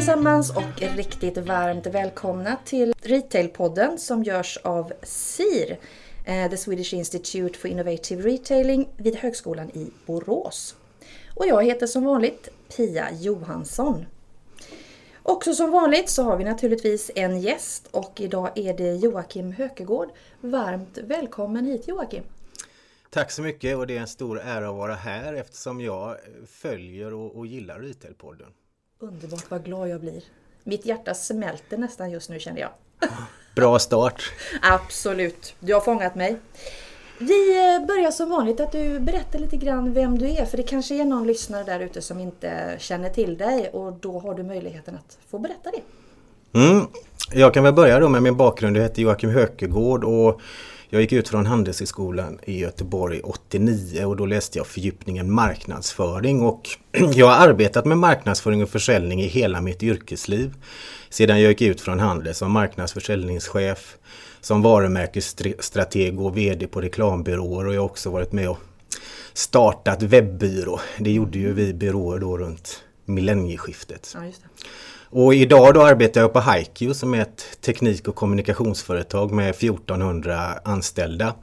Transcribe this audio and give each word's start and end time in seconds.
allesammans 0.00 0.50
och 0.50 0.96
riktigt 0.96 1.38
varmt 1.38 1.86
välkomna 1.86 2.56
till 2.64 2.94
Retailpodden 3.02 3.98
som 3.98 4.22
görs 4.22 4.58
av 4.62 4.92
SIR, 5.02 5.78
eh, 6.24 6.50
The 6.50 6.56
Swedish 6.56 6.94
Institute 6.94 7.58
for 7.58 7.70
Innovative 7.70 8.22
Retailing 8.22 8.88
vid 8.96 9.16
Högskolan 9.16 9.70
i 9.70 9.90
Borås. 10.06 10.76
Och 11.34 11.46
jag 11.46 11.64
heter 11.64 11.86
som 11.86 12.04
vanligt 12.04 12.48
Pia 12.76 13.08
Johansson. 13.12 14.06
Också 15.22 15.54
som 15.54 15.70
vanligt 15.70 16.08
så 16.08 16.22
har 16.22 16.36
vi 16.36 16.44
naturligtvis 16.44 17.10
en 17.14 17.40
gäst 17.40 17.88
och 17.90 18.20
idag 18.20 18.50
är 18.54 18.74
det 18.74 18.94
Joakim 18.94 19.52
Hökegård. 19.52 20.08
Varmt 20.40 20.98
välkommen 20.98 21.66
hit 21.66 21.88
Joakim! 21.88 22.22
Tack 23.10 23.30
så 23.30 23.42
mycket 23.42 23.76
och 23.76 23.86
det 23.86 23.96
är 23.96 24.00
en 24.00 24.08
stor 24.08 24.40
ära 24.40 24.68
att 24.68 24.76
vara 24.76 24.94
här 24.94 25.32
eftersom 25.32 25.80
jag 25.80 26.16
följer 26.46 27.14
och, 27.14 27.36
och 27.36 27.46
gillar 27.46 27.78
Retailpodden. 27.78 28.52
Underbart 29.02 29.50
vad 29.50 29.64
glad 29.64 29.88
jag 29.88 30.00
blir. 30.00 30.22
Mitt 30.64 30.86
hjärta 30.86 31.14
smälter 31.14 31.78
nästan 31.78 32.10
just 32.10 32.30
nu 32.30 32.40
känner 32.40 32.60
jag. 32.60 32.70
Bra 33.56 33.78
start! 33.78 34.32
Absolut, 34.62 35.54
du 35.60 35.74
har 35.74 35.80
fångat 35.80 36.14
mig. 36.14 36.36
Vi 37.18 37.74
eh, 37.74 37.86
börjar 37.86 38.10
som 38.10 38.30
vanligt 38.30 38.60
att 38.60 38.72
du 38.72 39.00
berättar 39.00 39.38
lite 39.38 39.56
grann 39.56 39.92
vem 39.92 40.18
du 40.18 40.28
är 40.28 40.44
för 40.44 40.56
det 40.56 40.62
kanske 40.62 40.94
är 40.94 41.04
någon 41.04 41.26
lyssnare 41.26 41.64
där 41.64 41.80
ute 41.80 42.02
som 42.02 42.20
inte 42.20 42.76
känner 42.78 43.08
till 43.08 43.36
dig 43.36 43.70
och 43.72 43.92
då 43.92 44.18
har 44.18 44.34
du 44.34 44.42
möjligheten 44.42 44.94
att 44.94 45.18
få 45.30 45.38
berätta 45.38 45.70
det. 45.70 45.82
Mm. 46.58 46.86
Jag 47.32 47.54
kan 47.54 47.64
väl 47.64 47.74
börja 47.74 48.00
då 48.00 48.08
med 48.08 48.22
min 48.22 48.36
bakgrund. 48.36 48.76
Jag 48.76 48.82
heter 48.82 49.02
Joakim 49.02 49.30
Hökegård 49.30 50.04
och 50.04 50.40
jag 50.92 51.02
gick 51.02 51.12
ut 51.12 51.28
från 51.28 51.46
Handelshögskolan 51.46 52.38
i 52.44 52.58
Göteborg 52.58 53.20
89 53.20 54.04
och 54.04 54.16
då 54.16 54.26
läste 54.26 54.58
jag 54.58 54.66
fördjupningen 54.66 55.32
marknadsföring 55.32 56.42
och 56.42 56.68
jag 57.14 57.26
har 57.26 57.48
arbetat 57.48 57.84
med 57.84 57.98
marknadsföring 57.98 58.62
och 58.62 58.68
försäljning 58.68 59.22
i 59.22 59.26
hela 59.26 59.60
mitt 59.60 59.82
yrkesliv. 59.82 60.54
Sedan 61.10 61.40
jag 61.40 61.50
gick 61.50 61.62
ut 61.62 61.80
från 61.80 62.00
Handel 62.00 62.34
som 62.34 62.52
marknadsförsäljningschef, 62.52 63.96
som 64.40 64.62
varumärkesstrateg 64.62 66.20
och 66.20 66.36
VD 66.36 66.66
på 66.66 66.80
reklambyråer 66.80 67.66
och 67.66 67.74
jag 67.74 67.80
har 67.80 67.86
också 67.86 68.10
varit 68.10 68.32
med 68.32 68.50
och 68.50 68.58
startat 69.32 70.02
webbyrå. 70.02 70.80
Det 70.98 71.12
gjorde 71.12 71.38
ju 71.38 71.52
vi 71.52 71.74
byråer 71.74 72.18
då 72.18 72.38
runt 72.38 72.82
millennieskiftet. 73.14 74.14
Ja, 74.14 74.22
och 75.12 75.34
idag 75.34 75.74
då 75.74 75.82
arbetar 75.82 76.20
jag 76.20 76.32
på 76.32 76.40
HiQ 76.40 76.96
som 76.96 77.14
är 77.14 77.20
ett 77.20 77.60
teknik 77.60 78.08
och 78.08 78.14
kommunikationsföretag 78.14 79.32
med 79.32 79.50
1400 79.50 80.58
anställda. 80.64 81.34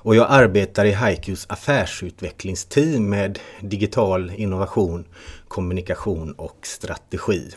Och 0.00 0.16
jag 0.16 0.26
arbetar 0.30 0.84
i 0.84 0.94
HiQs 0.94 1.46
affärsutvecklingsteam 1.48 3.08
med 3.08 3.38
digital 3.60 4.32
innovation, 4.36 5.04
kommunikation 5.48 6.32
och 6.32 6.58
strategi. 6.62 7.50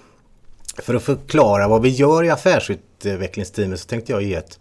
För 0.78 0.96
att 0.96 1.04
förklara 1.04 1.68
vad 1.68 1.82
vi 1.82 1.90
gör 1.90 2.24
i 2.24 2.30
affärsutvecklingsteamet 2.30 3.80
så 3.80 3.88
tänkte 3.88 4.12
jag 4.12 4.24
ge 4.24 4.36
ett 4.36 4.60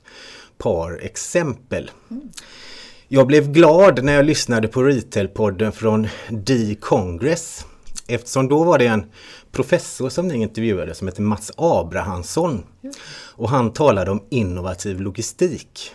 par 0.59 0.99
exempel. 1.03 1.91
Jag 3.09 3.27
blev 3.27 3.53
glad 3.53 4.05
när 4.05 4.13
jag 4.13 4.25
lyssnade 4.25 4.69
på 4.69 4.83
Retailpodden 4.83 5.73
från 5.73 6.09
D-Congress. 6.29 7.67
Eftersom 8.11 8.48
då 8.48 8.64
var 8.64 8.78
det 8.78 8.86
en 8.86 9.05
professor 9.53 10.08
som 10.08 10.28
ni 10.28 10.34
intervjuade 10.34 10.94
som 10.94 11.08
heter 11.08 11.22
Mats 11.22 11.53
Abrahamsson. 11.56 12.62
Och 13.34 13.50
han 13.50 13.72
talade 13.72 14.11
om 14.11 14.22
innovativ 14.30 15.00
logistik. 15.00 15.92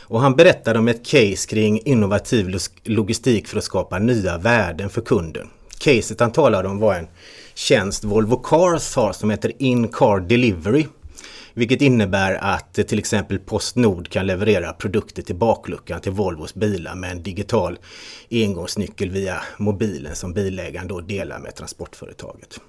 Och 0.00 0.20
han 0.20 0.36
berättade 0.36 0.78
om 0.78 0.88
ett 0.88 1.06
case 1.06 1.48
kring 1.48 1.80
innovativ 1.84 2.58
logistik 2.84 3.48
för 3.48 3.58
att 3.58 3.64
skapa 3.64 3.98
nya 3.98 4.38
värden 4.38 4.90
för 4.90 5.00
kunden. 5.00 5.48
Caset 5.78 6.20
han 6.20 6.32
talade 6.32 6.68
om 6.68 6.78
var 6.78 6.94
en 6.94 7.06
tjänst 7.54 8.04
Volvo 8.04 8.36
Cars 8.36 8.96
har 8.96 9.12
som 9.12 9.30
heter 9.30 9.52
In-Car 9.58 10.20
Delivery. 10.20 10.86
Vilket 11.58 11.82
innebär 11.82 12.34
att 12.34 12.74
till 12.74 12.98
exempel 12.98 13.38
Postnord 13.38 14.08
kan 14.08 14.26
leverera 14.26 14.72
produkter 14.72 15.22
till 15.22 15.34
bakluckan 15.34 16.00
till 16.00 16.12
Volvos 16.12 16.54
bilar 16.54 16.94
med 16.94 17.10
en 17.10 17.22
digital 17.22 17.78
engångsnyckel 18.30 19.10
via 19.10 19.42
mobilen 19.56 20.16
som 20.16 20.32
bilägaren 20.32 20.88
då 20.88 21.00
delar 21.00 21.38
med 21.38 21.54
transportföretaget. 21.54 22.60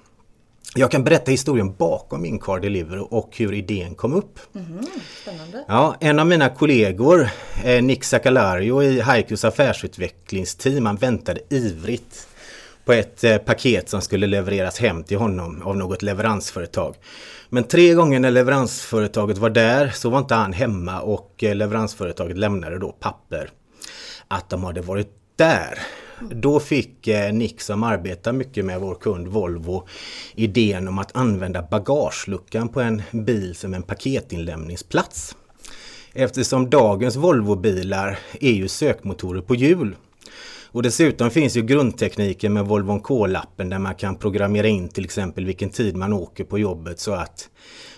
Jag 0.74 0.90
kan 0.90 1.04
berätta 1.04 1.30
historien 1.30 1.74
bakom 1.74 2.24
In-Car 2.24 2.60
Delivery 2.60 3.00
och 3.10 3.30
hur 3.36 3.54
idén 3.54 3.94
kom 3.94 4.14
upp. 4.14 4.38
Mm, 4.54 4.84
spännande. 5.22 5.64
Ja, 5.68 5.96
en 6.00 6.18
av 6.18 6.26
mina 6.26 6.48
kollegor, 6.48 7.28
eh, 7.64 7.82
Nick 7.82 8.04
Sakalario 8.04 8.82
i 8.82 9.00
Haikus 9.00 9.44
affärsutvecklingsteam, 9.44 10.86
han 10.86 10.96
väntade 10.96 11.40
ivrigt 11.50 12.26
på 12.84 12.92
ett 12.92 13.24
eh, 13.24 13.38
paket 13.38 13.88
som 13.88 14.00
skulle 14.00 14.26
levereras 14.26 14.78
hem 14.78 15.04
till 15.04 15.18
honom 15.18 15.62
av 15.62 15.76
något 15.76 16.02
leveransföretag. 16.02 16.96
Men 17.48 17.64
tre 17.64 17.94
gånger 17.94 18.20
när 18.20 18.30
leveransföretaget 18.30 19.38
var 19.38 19.50
där 19.50 19.90
så 19.94 20.10
var 20.10 20.18
inte 20.18 20.34
han 20.34 20.52
hemma 20.52 21.00
och 21.00 21.44
eh, 21.44 21.54
leveransföretaget 21.54 22.36
lämnade 22.36 22.78
då 22.78 22.92
papper 22.92 23.50
att 24.28 24.50
de 24.50 24.64
hade 24.64 24.80
varit 24.80 25.08
där. 25.36 25.78
Då 26.30 26.60
fick 26.60 27.08
eh, 27.08 27.32
Nick 27.32 27.60
som 27.60 27.82
arbetar 27.82 28.32
mycket 28.32 28.64
med 28.64 28.80
vår 28.80 28.94
kund 28.94 29.28
Volvo 29.28 29.86
idén 30.34 30.88
om 30.88 30.98
att 30.98 31.16
använda 31.16 31.62
bagageluckan 31.62 32.68
på 32.68 32.80
en 32.80 33.02
bil 33.10 33.54
som 33.54 33.74
en 33.74 33.82
paketinlämningsplats. 33.82 35.36
Eftersom 36.12 36.70
dagens 36.70 37.16
Volvo-bilar 37.16 38.18
är 38.40 38.52
ju 38.52 38.68
sökmotorer 38.68 39.40
på 39.40 39.54
hjul 39.54 39.96
och 40.72 40.82
dessutom 40.82 41.30
finns 41.30 41.56
ju 41.56 41.62
grundtekniken 41.62 42.52
med 42.52 42.66
Volvo 42.66 43.00
K-lappen 43.00 43.68
där 43.68 43.78
man 43.78 43.94
kan 43.94 44.16
programmera 44.16 44.66
in 44.66 44.88
till 44.88 45.04
exempel 45.04 45.44
vilken 45.44 45.70
tid 45.70 45.96
man 45.96 46.12
åker 46.12 46.44
på 46.44 46.58
jobbet 46.58 47.00
så 47.00 47.12
att 47.12 47.48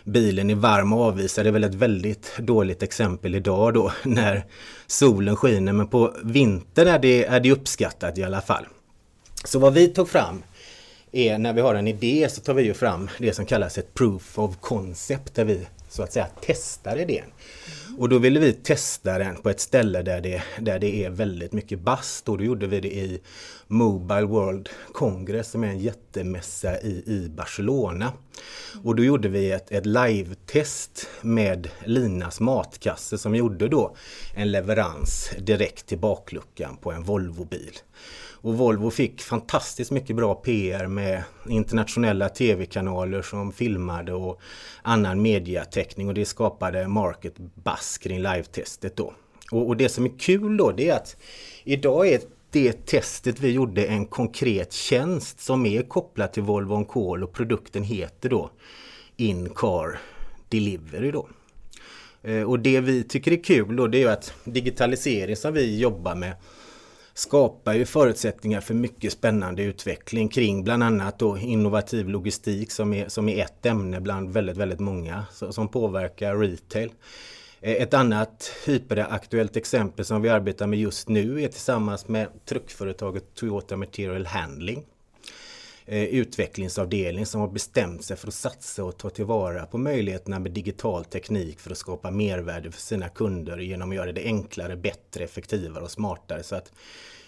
bilen 0.04 0.50
är 0.50 0.54
varm 0.54 0.92
och 0.92 1.00
avvisar. 1.00 1.44
Det 1.44 1.50
är 1.50 1.52
väl 1.52 1.64
ett 1.64 1.74
väldigt 1.74 2.32
dåligt 2.38 2.82
exempel 2.82 3.34
idag 3.34 3.74
då 3.74 3.92
när 4.02 4.44
solen 4.86 5.36
skiner 5.36 5.72
men 5.72 5.88
på 5.88 6.14
vintern 6.24 6.88
är 6.88 6.98
det, 6.98 7.24
är 7.24 7.40
det 7.40 7.52
uppskattat 7.52 8.18
i 8.18 8.24
alla 8.24 8.40
fall. 8.40 8.66
Så 9.44 9.58
vad 9.58 9.74
vi 9.74 9.88
tog 9.88 10.08
fram 10.08 10.42
är 11.12 11.38
när 11.38 11.52
vi 11.52 11.60
har 11.60 11.74
en 11.74 11.88
idé 11.88 12.28
så 12.30 12.40
tar 12.40 12.54
vi 12.54 12.62
ju 12.62 12.74
fram 12.74 13.10
det 13.18 13.32
som 13.32 13.46
kallas 13.46 13.78
ett 13.78 13.94
proof 13.94 14.38
of 14.38 14.56
concept 14.60 15.34
där 15.34 15.44
vi 15.44 15.66
så 15.92 16.02
att 16.02 16.12
säga 16.12 16.26
testar 16.40 16.96
idén. 16.96 17.32
Och 17.98 18.08
då 18.08 18.18
ville 18.18 18.40
vi 18.40 18.52
testa 18.52 19.18
den 19.18 19.36
på 19.36 19.50
ett 19.50 19.60
ställe 19.60 20.02
där 20.02 20.20
det, 20.20 20.42
där 20.60 20.78
det 20.78 21.04
är 21.04 21.10
väldigt 21.10 21.52
mycket 21.52 21.80
bast 21.80 22.28
och 22.28 22.38
då 22.38 22.44
gjorde 22.44 22.66
vi 22.66 22.80
det 22.80 22.94
i 22.94 23.20
Mobile 23.66 24.26
World 24.26 24.68
Congress 24.92 25.50
som 25.50 25.64
är 25.64 25.68
en 25.68 25.78
jättemässa 25.78 26.80
i, 26.80 27.02
i 27.06 27.28
Barcelona. 27.36 28.12
Och 28.84 28.96
då 28.96 29.04
gjorde 29.04 29.28
vi 29.28 29.50
ett, 29.50 29.72
ett 29.72 29.86
live-test 29.86 31.08
med 31.20 31.68
Linas 31.84 32.40
matkasse 32.40 33.18
som 33.18 33.34
gjorde 33.34 33.68
då 33.68 33.96
en 34.34 34.50
leverans 34.50 35.30
direkt 35.38 35.86
till 35.86 35.98
bakluckan 35.98 36.76
på 36.76 36.92
en 36.92 37.04
Volvo-bil. 37.04 37.78
Och 38.42 38.58
Volvo 38.58 38.90
fick 38.90 39.22
fantastiskt 39.22 39.90
mycket 39.90 40.16
bra 40.16 40.34
PR 40.34 40.86
med 40.86 41.22
internationella 41.48 42.28
tv-kanaler 42.28 43.22
som 43.22 43.52
filmade 43.52 44.12
och 44.12 44.40
annan 44.82 45.22
mediateckning 45.22 46.08
och 46.08 46.14
det 46.14 46.24
skapade 46.24 46.88
market 46.88 47.34
buzz 47.38 47.98
kring 47.98 48.18
live-testet 48.18 48.96
då. 48.96 49.12
Och, 49.50 49.68
och, 49.68 49.76
det 49.76 49.88
som 49.88 50.04
är 50.04 50.18
kul 50.18 50.56
då 50.56 50.72
det 50.72 50.88
är 50.88 50.94
att 50.96 51.16
idag 51.64 52.08
är 52.08 52.20
det 52.50 52.86
testet 52.86 53.40
vi 53.40 53.50
gjorde 53.50 53.84
en 53.84 54.06
konkret 54.06 54.72
tjänst 54.72 55.40
som 55.40 55.66
är 55.66 55.82
kopplad 55.82 56.32
till 56.32 56.42
Volvo 56.42 56.74
On 56.74 56.84
Call 56.84 57.22
och 57.22 57.32
produkten 57.32 57.82
heter 57.82 58.28
då 58.28 58.50
In-Car 59.16 59.98
Delivery 60.48 61.10
då. 61.10 61.28
Eh, 62.22 62.42
och 62.42 62.58
det 62.58 62.80
vi 62.80 63.04
tycker 63.04 63.32
är 63.32 63.44
kul 63.44 63.76
då 63.76 63.86
det 63.86 64.02
är 64.02 64.08
att 64.08 64.34
digitalisering 64.44 65.36
som 65.36 65.54
vi 65.54 65.78
jobbar 65.78 66.14
med 66.14 66.32
skapar 67.14 67.74
ju 67.74 67.84
förutsättningar 67.84 68.60
för 68.60 68.74
mycket 68.74 69.12
spännande 69.12 69.62
utveckling 69.62 70.28
kring 70.28 70.64
bland 70.64 70.82
annat 70.82 71.18
då 71.18 71.38
innovativ 71.38 72.08
logistik 72.08 72.70
som 72.70 72.92
är, 72.92 73.08
som 73.08 73.28
är 73.28 73.44
ett 73.44 73.66
ämne 73.66 74.00
bland 74.00 74.32
väldigt, 74.32 74.56
väldigt 74.56 74.80
många 74.80 75.24
som 75.50 75.68
påverkar 75.68 76.36
retail. 76.36 76.92
Eh, 77.60 77.72
ett 77.72 77.94
annat 77.94 78.52
hyperaktuellt 78.66 79.56
exempel 79.56 80.04
som 80.04 80.22
vi 80.22 80.28
arbetar 80.28 80.66
med 80.66 80.78
just 80.78 81.08
nu 81.08 81.42
är 81.42 81.48
tillsammans 81.48 82.08
med 82.08 82.28
truckföretaget 82.44 83.34
Toyota 83.34 83.76
Material 83.76 84.26
Handling. 84.26 84.84
Eh, 85.86 86.04
utvecklingsavdelning 86.04 87.26
som 87.26 87.40
har 87.40 87.48
bestämt 87.48 88.04
sig 88.04 88.16
för 88.16 88.28
att 88.28 88.34
satsa 88.34 88.84
och 88.84 88.98
ta 88.98 89.10
tillvara 89.10 89.66
på 89.66 89.78
möjligheterna 89.78 90.38
med 90.38 90.52
digital 90.52 91.04
teknik 91.04 91.60
för 91.60 91.70
att 91.70 91.78
skapa 91.78 92.10
mervärde 92.10 92.70
för 92.70 92.80
sina 92.80 93.08
kunder 93.08 93.58
genom 93.58 93.90
att 93.90 93.96
göra 93.96 94.12
det 94.12 94.24
enklare, 94.24 94.76
bättre, 94.76 95.24
effektivare 95.24 95.84
och 95.84 95.90
smartare. 95.90 96.42
Så 96.42 96.56
att 96.56 96.72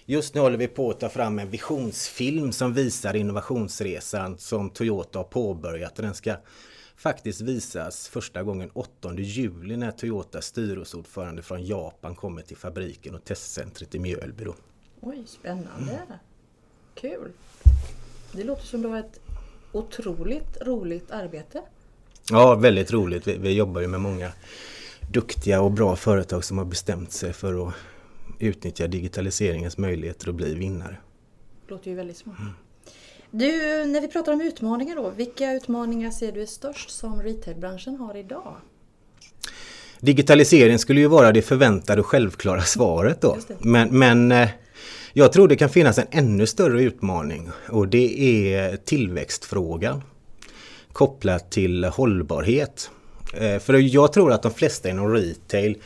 just 0.06 0.34
nu 0.34 0.40
håller 0.40 0.56
vi 0.56 0.68
på 0.68 0.90
att 0.90 1.00
ta 1.00 1.08
fram 1.08 1.38
en 1.38 1.50
visionsfilm 1.50 2.52
som 2.52 2.74
visar 2.74 3.16
innovationsresan 3.16 4.38
som 4.38 4.70
Toyota 4.70 5.18
har 5.18 5.24
påbörjat 5.24 5.94
den 5.96 6.14
ska 6.14 6.36
faktiskt 6.96 7.40
visas 7.40 8.08
första 8.08 8.42
gången 8.42 8.70
8 8.72 9.14
juli 9.18 9.76
när 9.76 9.90
Toyotas 9.90 10.46
styrelseordförande 10.46 11.42
från 11.42 11.66
Japan 11.66 12.14
kommer 12.14 12.42
till 12.42 12.56
fabriken 12.56 13.14
och 13.14 13.24
testcentret 13.24 13.94
i 13.94 13.98
Mjölby. 13.98 14.44
Oj, 15.00 15.24
spännande! 15.26 15.92
Mm. 15.92 16.18
Kul! 16.94 17.32
Det 18.36 18.44
låter 18.44 18.66
som 18.66 18.82
du 18.82 18.88
har 18.88 18.98
ett 18.98 19.20
otroligt 19.72 20.62
roligt 20.62 21.10
arbete. 21.10 21.62
Ja, 22.30 22.54
väldigt 22.54 22.92
roligt. 22.92 23.26
Vi, 23.26 23.38
vi 23.38 23.52
jobbar 23.52 23.80
ju 23.80 23.86
med 23.86 24.00
många 24.00 24.32
duktiga 25.12 25.60
och 25.60 25.70
bra 25.70 25.96
företag 25.96 26.44
som 26.44 26.58
har 26.58 26.64
bestämt 26.64 27.12
sig 27.12 27.32
för 27.32 27.68
att 27.68 27.74
utnyttja 28.38 28.86
digitaliseringens 28.86 29.78
möjligheter 29.78 30.28
och 30.28 30.34
bli 30.34 30.54
vinnare. 30.54 30.96
Det 31.66 31.74
låter 31.74 31.90
ju 31.90 31.96
väldigt 31.96 32.16
smart. 32.16 32.38
Mm. 32.38 32.52
Du, 33.30 33.84
när 33.84 34.00
vi 34.00 34.08
pratar 34.08 34.32
om 34.32 34.40
utmaningar 34.40 34.96
då, 34.96 35.10
vilka 35.10 35.52
utmaningar 35.52 36.10
ser 36.10 36.32
du 36.32 36.42
är 36.42 36.46
störst 36.46 36.90
som 36.90 37.22
retailbranschen 37.22 37.96
har 37.96 38.16
idag? 38.16 38.56
Digitalisering 40.00 40.78
skulle 40.78 41.00
ju 41.00 41.06
vara 41.06 41.32
det 41.32 41.42
förväntade 41.42 42.00
och 42.00 42.06
självklara 42.06 42.60
svaret 42.60 43.20
då. 43.20 43.38
Men, 43.58 43.98
men 43.98 44.32
eh, 44.32 44.48
jag 45.16 45.32
tror 45.32 45.48
det 45.48 45.56
kan 45.56 45.68
finnas 45.68 45.98
en 45.98 46.06
ännu 46.10 46.46
större 46.46 46.82
utmaning 46.82 47.50
och 47.68 47.88
det 47.88 48.22
är 48.22 48.76
tillväxtfrågan 48.76 50.02
kopplat 50.92 51.50
till 51.50 51.84
hållbarhet. 51.84 52.90
Eh, 53.34 53.58
för 53.58 53.74
jag 53.74 54.12
tror 54.12 54.32
att 54.32 54.42
de 54.42 54.54
flesta 54.54 54.90
inom 54.90 55.14
retail 55.14 55.76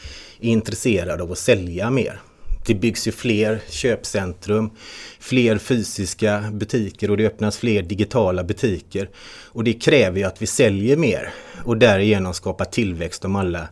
är 0.40 0.48
intresserade 0.48 1.22
av 1.22 1.32
att 1.32 1.38
sälja 1.38 1.90
mer. 1.90 2.20
Det 2.66 2.74
byggs 2.74 3.08
ju 3.08 3.12
fler 3.12 3.60
köpcentrum, 3.68 4.70
fler 5.18 5.58
fysiska 5.58 6.44
butiker 6.52 7.10
och 7.10 7.16
det 7.16 7.26
öppnas 7.26 7.58
fler 7.58 7.82
digitala 7.82 8.44
butiker. 8.44 9.10
Och 9.44 9.64
det 9.64 9.72
kräver 9.72 10.18
ju 10.18 10.24
att 10.24 10.42
vi 10.42 10.46
säljer 10.46 10.96
mer 10.96 11.32
och 11.64 11.76
därigenom 11.76 12.34
skapar 12.34 12.64
tillväxt 12.64 13.24
om 13.24 13.36
alla 13.36 13.68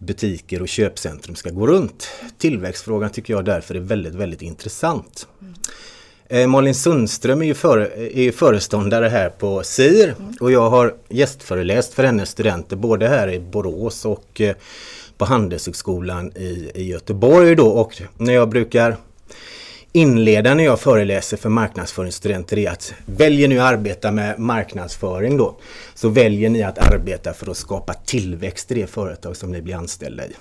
butiker 0.00 0.62
och 0.62 0.68
köpcentrum 0.68 1.36
ska 1.36 1.50
gå 1.50 1.66
runt. 1.66 2.08
Tillväxtfrågan 2.38 3.10
tycker 3.10 3.34
jag 3.34 3.44
därför 3.44 3.74
är 3.74 3.80
väldigt, 3.80 4.14
väldigt 4.14 4.42
intressant. 4.42 5.28
Mm. 5.40 6.50
Malin 6.50 6.74
Sundström 6.74 7.42
är 7.42 7.46
ju, 7.46 7.54
för, 7.54 7.78
är 8.16 8.32
föreståndare 8.32 9.08
här 9.08 9.28
på 9.28 9.62
SIR 9.62 10.14
mm. 10.18 10.34
och 10.40 10.52
jag 10.52 10.70
har 10.70 10.94
gästföreläst 11.08 11.94
för 11.94 12.04
hennes 12.04 12.28
studenter 12.30 12.76
både 12.76 13.08
här 13.08 13.32
i 13.32 13.40
Borås 13.40 14.04
och 14.04 14.40
eh, 14.40 14.54
på 15.18 15.24
Handelshögskolan 15.24 16.32
i, 16.36 16.70
i 16.74 16.84
Göteborg 16.84 17.54
då 17.54 17.66
och 17.66 18.02
när 18.16 18.32
jag 18.32 18.48
brukar 18.48 18.96
inleda 19.92 20.54
när 20.54 20.64
jag 20.64 20.80
föreläser 20.80 21.36
för 21.36 21.48
marknadsföringsstudenter 21.48 22.58
är 22.58 22.70
att 22.70 22.94
väljer 23.06 23.48
ni 23.48 23.58
att 23.58 23.72
arbeta 23.72 24.12
med 24.12 24.38
marknadsföring 24.38 25.36
då 25.36 25.56
så 25.94 26.08
väljer 26.08 26.50
ni 26.50 26.62
att 26.62 26.78
arbeta 26.78 27.32
för 27.32 27.50
att 27.50 27.56
skapa 27.56 27.94
tillväxt 27.94 28.70
i 28.70 28.74
det 28.74 28.86
företag 28.86 29.36
som 29.36 29.52
ni 29.52 29.62
blir 29.62 29.74
anställda 29.74 30.26
i. 30.26 30.32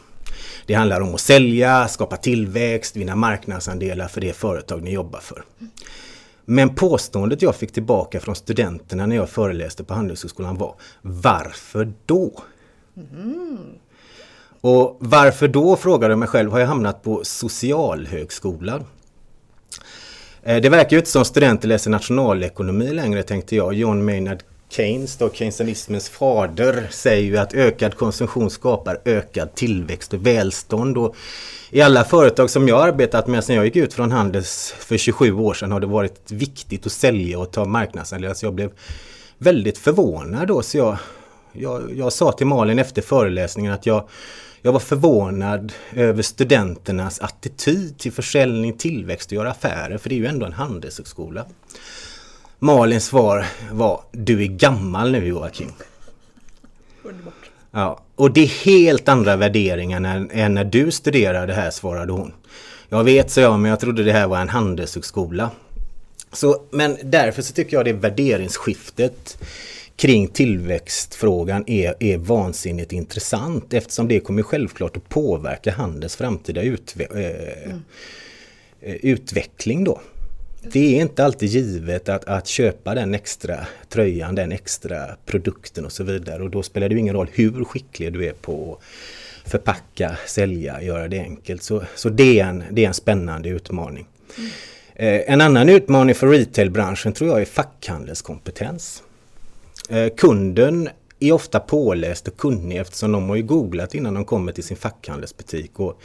Det 0.65 0.73
handlar 0.73 1.01
om 1.01 1.15
att 1.15 1.21
sälja, 1.21 1.87
skapa 1.87 2.17
tillväxt, 2.17 2.95
vinna 2.95 3.15
marknadsandelar 3.15 4.07
för 4.07 4.21
det 4.21 4.33
företag 4.33 4.83
ni 4.83 4.91
jobbar 4.91 5.19
för. 5.19 5.43
Men 6.45 6.75
påståendet 6.75 7.41
jag 7.41 7.55
fick 7.55 7.71
tillbaka 7.71 8.19
från 8.19 8.35
studenterna 8.35 9.05
när 9.05 9.15
jag 9.15 9.29
föreläste 9.29 9.83
på 9.83 9.93
Handelshögskolan 9.93 10.57
var 10.57 10.75
Varför 11.01 11.93
då? 12.05 12.43
Mm. 12.95 13.57
Och 14.61 14.97
varför 14.99 15.47
då 15.47 15.75
frågade 15.75 16.11
jag 16.11 16.19
mig 16.19 16.27
själv, 16.27 16.51
har 16.51 16.59
jag 16.59 16.67
hamnat 16.67 17.03
på 17.03 17.23
Socialhögskolan? 17.23 18.83
Eh, 20.43 20.61
det 20.61 20.69
verkar 20.69 20.91
ju 20.91 20.97
inte 20.97 21.11
som 21.11 21.25
studenter 21.25 21.67
läser 21.67 21.91
nationalekonomi 21.91 22.93
längre 22.93 23.23
tänkte 23.23 23.55
jag. 23.55 23.73
John 23.73 24.05
Maynard 24.05 24.43
Keynes, 24.69 25.17
då 25.17 25.29
keynesianismens 25.29 26.09
fader, 26.09 26.87
säger 26.91 27.23
ju 27.23 27.37
att 27.37 27.53
ökad 27.53 27.95
konsumtion 27.95 28.49
skapar 28.49 28.99
ökad 29.05 29.55
tillväxt 29.55 30.13
och 30.13 30.25
välstånd. 30.27 30.97
Och 30.97 31.15
I 31.71 31.81
alla 31.81 32.03
företag 32.03 32.49
som 32.49 32.67
jag 32.67 32.87
arbetat 32.87 33.27
med 33.27 33.43
sedan 33.43 33.55
jag 33.55 33.65
gick 33.65 33.75
ut 33.75 33.93
från 33.93 34.11
Handels 34.11 34.73
för 34.79 34.97
27 34.97 35.33
år 35.33 35.53
sedan 35.53 35.71
har 35.71 35.79
det 35.79 35.87
varit 35.87 36.31
viktigt 36.31 36.85
att 36.85 36.91
sälja 36.91 37.39
och 37.39 37.51
ta 37.51 37.65
marknadsandelar. 37.65 38.27
Så 38.27 38.31
alltså 38.31 38.45
jag 38.45 38.53
blev 38.53 38.71
väldigt 39.37 39.77
förvånad 39.77 40.47
då. 40.47 40.61
Så 40.61 40.77
jag, 40.77 40.97
jag, 41.53 41.81
jag 41.95 42.13
sa 42.13 42.31
till 42.31 42.47
Malin 42.47 42.79
efter 42.79 43.01
föreläsningen 43.01 43.73
att 43.73 43.85
jag 43.85 44.09
jag 44.61 44.71
var 44.71 44.79
förvånad 44.79 45.73
över 45.93 46.21
studenternas 46.21 47.19
attityd 47.19 47.97
till 47.97 48.11
försäljning, 48.11 48.73
tillväxt 48.73 49.27
och 49.27 49.35
göra 49.35 49.51
affärer, 49.51 49.97
för 49.97 50.09
det 50.09 50.15
är 50.15 50.19
ju 50.19 50.25
ändå 50.25 50.45
en 50.45 50.53
handelshögskola. 50.53 51.45
Malins 52.59 53.05
svar 53.05 53.45
var, 53.71 54.01
du 54.11 54.43
är 54.43 54.47
gammal 54.47 55.11
nu 55.11 55.27
Joakim. 55.27 55.71
Underbart. 57.03 57.33
Ja, 57.71 57.99
och 58.15 58.31
det 58.31 58.41
är 58.41 58.65
helt 58.65 59.09
andra 59.09 59.35
värderingar 59.35 59.97
än, 59.97 60.31
än 60.31 60.53
när 60.53 60.63
du 60.63 60.91
studerade 60.91 61.53
här, 61.53 61.71
svarade 61.71 62.11
hon. 62.11 62.33
Jag 62.89 63.03
vet, 63.03 63.31
så 63.31 63.39
jag, 63.39 63.59
men 63.59 63.69
jag 63.69 63.79
trodde 63.79 64.03
det 64.03 64.11
här 64.11 64.27
var 64.27 64.41
en 64.41 64.49
handelshögskola. 64.49 65.49
Så, 66.31 66.61
men 66.71 66.97
därför 67.03 67.41
så 67.41 67.53
tycker 67.53 67.77
jag 67.77 67.85
det 67.85 67.93
värderingsskiftet 67.93 69.37
kring 69.99 70.27
tillväxtfrågan 70.27 71.63
är, 71.67 71.95
är 71.99 72.17
vansinnigt 72.17 72.91
intressant 72.91 73.73
eftersom 73.73 74.07
det 74.07 74.19
kommer 74.19 74.43
självklart 74.43 74.97
att 74.97 75.09
påverka 75.09 75.71
handelns 75.71 76.15
framtida 76.15 76.61
utve 76.61 77.05
mm. 77.05 77.83
utveckling 78.81 79.83
då. 79.83 80.01
Det 80.61 80.97
är 80.97 81.01
inte 81.01 81.25
alltid 81.25 81.49
givet 81.49 82.09
att, 82.09 82.25
att 82.25 82.47
köpa 82.47 82.95
den 82.95 83.13
extra 83.13 83.67
tröjan, 83.89 84.35
den 84.35 84.51
extra 84.51 85.15
produkten 85.25 85.85
och 85.85 85.91
så 85.91 86.03
vidare 86.03 86.43
och 86.43 86.49
då 86.49 86.63
spelar 86.63 86.89
det 86.89 86.97
ingen 86.99 87.15
roll 87.15 87.29
hur 87.33 87.63
skicklig 87.65 88.13
du 88.13 88.25
är 88.25 88.33
på 88.33 88.77
att 89.43 89.49
förpacka, 89.51 90.17
sälja, 90.27 90.81
göra 90.81 91.07
det 91.07 91.19
enkelt. 91.19 91.63
Så, 91.63 91.83
så 91.95 92.09
det, 92.09 92.39
är 92.39 92.45
en, 92.45 92.63
det 92.71 92.83
är 92.83 92.87
en 92.87 92.93
spännande 92.93 93.49
utmaning. 93.49 94.07
Mm. 94.37 94.49
Eh, 94.95 95.33
en 95.33 95.41
annan 95.41 95.69
utmaning 95.69 96.15
för 96.15 96.27
retailbranschen 96.27 97.13
tror 97.13 97.29
jag 97.29 97.41
är 97.41 97.45
fackhandelskompetens. 97.45 99.03
Eh, 99.89 100.09
kunden 100.17 100.89
är 101.19 101.31
ofta 101.31 101.59
påläst 101.59 102.27
och 102.27 102.37
kunnig 102.37 102.77
eftersom 102.77 103.11
de 103.11 103.29
har 103.29 103.35
ju 103.35 103.43
googlat 103.43 103.95
innan 103.95 104.13
de 104.13 104.25
kommer 104.25 104.51
till 104.51 104.63
sin 104.63 104.77
fackhandelsbutik. 104.77 105.79
Och 105.79 106.01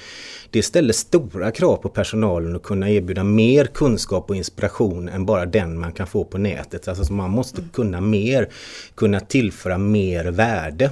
det 0.51 0.63
ställer 0.63 0.93
stora 0.93 1.51
krav 1.51 1.77
på 1.77 1.89
personalen 1.89 2.57
att 2.57 2.63
kunna 2.63 2.91
erbjuda 2.91 3.25
mer 3.25 3.65
kunskap 3.65 4.31
och 4.31 4.37
inspiration 4.37 5.09
än 5.09 5.27
bara 5.27 5.47
den 5.47 5.79
man 5.79 5.93
kan 5.93 6.07
få 6.07 6.25
på 6.25 6.39
nätet. 6.39 6.89
Alltså 6.89 7.13
man 7.13 7.31
måste 7.31 7.63
kunna 7.73 8.01
mer, 8.01 8.49
kunna 8.95 9.21
tillföra 9.21 9.79
mer 9.79 10.25
värde. 10.25 10.91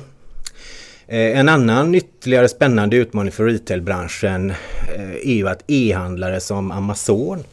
Eh, 1.06 1.38
en 1.38 1.48
annan 1.48 1.94
ytterligare 1.94 2.48
spännande 2.48 2.96
utmaning 2.96 3.32
för 3.32 3.44
retailbranschen 3.44 4.50
eh, 4.50 5.12
är 5.12 5.34
ju 5.34 5.48
att 5.48 5.64
e-handlare 5.66 6.40
som 6.40 6.70
Amazon 6.70 7.44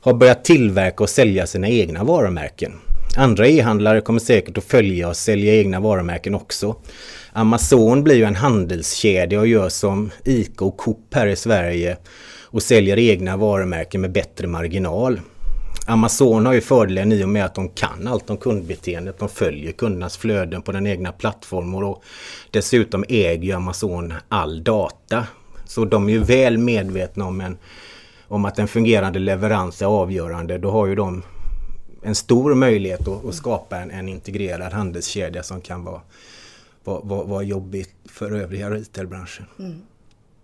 har 0.00 0.14
börjat 0.14 0.44
tillverka 0.44 1.02
och 1.02 1.10
sälja 1.10 1.46
sina 1.46 1.68
egna 1.68 2.04
varumärken. 2.04 2.72
Andra 3.16 3.48
e-handlare 3.48 4.00
kommer 4.00 4.20
säkert 4.20 4.58
att 4.58 4.64
följa 4.64 5.08
och 5.08 5.16
sälja 5.16 5.54
egna 5.54 5.80
varumärken 5.80 6.34
också. 6.34 6.76
Amazon 7.32 8.04
blir 8.04 8.16
ju 8.16 8.24
en 8.24 8.36
handelskedja 8.36 9.40
och 9.40 9.46
gör 9.46 9.68
som 9.68 10.10
ICA 10.24 10.64
och 10.64 10.76
Coop 10.76 11.14
här 11.14 11.26
i 11.26 11.36
Sverige 11.36 11.96
och 12.44 12.62
säljer 12.62 12.98
egna 12.98 13.36
varumärken 13.36 14.00
med 14.00 14.12
bättre 14.12 14.46
marginal. 14.46 15.20
Amazon 15.86 16.46
har 16.46 16.52
ju 16.52 16.60
fördelen 16.60 17.12
i 17.12 17.24
och 17.24 17.28
med 17.28 17.44
att 17.44 17.54
de 17.54 17.68
kan 17.68 18.08
allt 18.08 18.30
om 18.30 18.36
kundbeteendet. 18.36 19.18
De 19.18 19.28
följer 19.28 19.72
kundernas 19.72 20.16
flöden 20.16 20.62
på 20.62 20.72
den 20.72 20.86
egna 20.86 21.12
plattformen 21.12 21.84
och 21.84 22.02
dessutom 22.50 23.04
äger 23.08 23.44
ju 23.44 23.52
Amazon 23.52 24.14
all 24.28 24.64
data. 24.64 25.26
Så 25.64 25.84
de 25.84 26.08
är 26.08 26.12
ju 26.12 26.18
väl 26.18 26.58
medvetna 26.58 27.24
om, 27.24 27.40
en, 27.40 27.58
om 28.28 28.44
att 28.44 28.58
en 28.58 28.68
fungerande 28.68 29.18
leverans 29.18 29.82
är 29.82 29.86
avgörande. 29.86 30.58
Då 30.58 30.70
har 30.70 30.86
ju 30.86 30.94
de 30.94 31.22
en 32.02 32.14
stor 32.14 32.54
möjlighet 32.54 33.08
att, 33.08 33.24
att 33.24 33.34
skapa 33.34 33.78
en, 33.78 33.90
en, 33.90 34.08
integrerad 34.08 34.72
handelskedja 34.72 35.42
som 35.42 35.60
kan 35.60 35.84
vara, 35.84 36.00
vara, 36.84 37.24
vara, 37.24 37.42
jobbigt 37.42 37.94
för 38.04 38.32
övriga 38.32 38.70
retailbranschen. 38.70 39.46
Mm, 39.58 39.82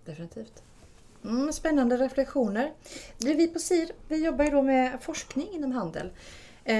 definitivt. 0.04 0.62
Mm, 1.24 1.52
spännande 1.52 1.96
reflektioner. 1.96 2.72
Vi 3.18 3.48
på 3.48 3.58
SIR 3.58 3.92
vi 4.08 4.24
jobbar 4.24 4.44
ju 4.44 4.50
då 4.50 4.62
med 4.62 4.98
forskning 5.00 5.48
inom 5.52 5.72
handel. 5.72 6.10
Eh, 6.64 6.76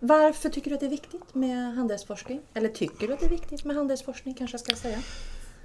varför 0.00 0.48
tycker 0.48 0.70
du 0.70 0.74
att 0.74 0.80
det 0.80 0.86
är 0.86 0.90
viktigt 0.90 1.34
med 1.34 1.74
handelsforskning? 1.74 2.40
Eller 2.54 2.68
tycker 2.68 3.06
du 3.08 3.14
att 3.14 3.20
det 3.20 3.26
är 3.26 3.30
viktigt 3.30 3.64
med 3.64 3.76
handelsforskning 3.76 4.34
kanske 4.34 4.54
jag 4.54 4.60
ska 4.60 4.74
säga? 4.74 4.98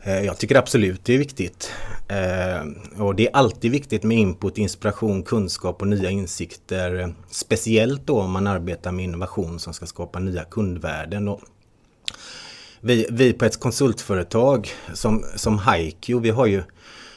Eh, 0.04 0.22
jag 0.22 0.38
tycker 0.38 0.56
absolut 0.56 1.06
det 1.06 1.14
är 1.14 1.18
viktigt. 1.18 1.72
Eh, 2.08 3.02
och 3.02 3.16
det 3.16 3.28
är 3.28 3.36
alltid 3.36 3.72
viktigt 3.72 4.04
med 4.04 4.18
input, 4.18 4.58
inspiration, 4.58 5.24
kunskap 5.24 5.82
och 5.82 5.88
nya 5.88 6.10
insikter. 6.10 7.14
Speciellt 7.30 8.08
då 8.08 8.22
om 8.22 8.32
man 8.32 8.48
arbetar 8.48 8.92
med 8.92 9.06
innovation 9.06 9.60
som 9.60 9.74
ska 9.74 9.86
skapa 9.86 10.20
nya 10.20 10.44
kundvärden. 10.44 11.28
Och 11.28 11.42
vi, 12.80 13.08
vi 13.12 13.34
på 13.34 13.46
ett 13.46 13.60
konsultföretag 13.60 14.70
som, 14.94 15.26
som 15.36 15.58
Haiku, 15.58 16.20
vi 16.20 16.30
har 16.30 16.46
ju 16.46 16.64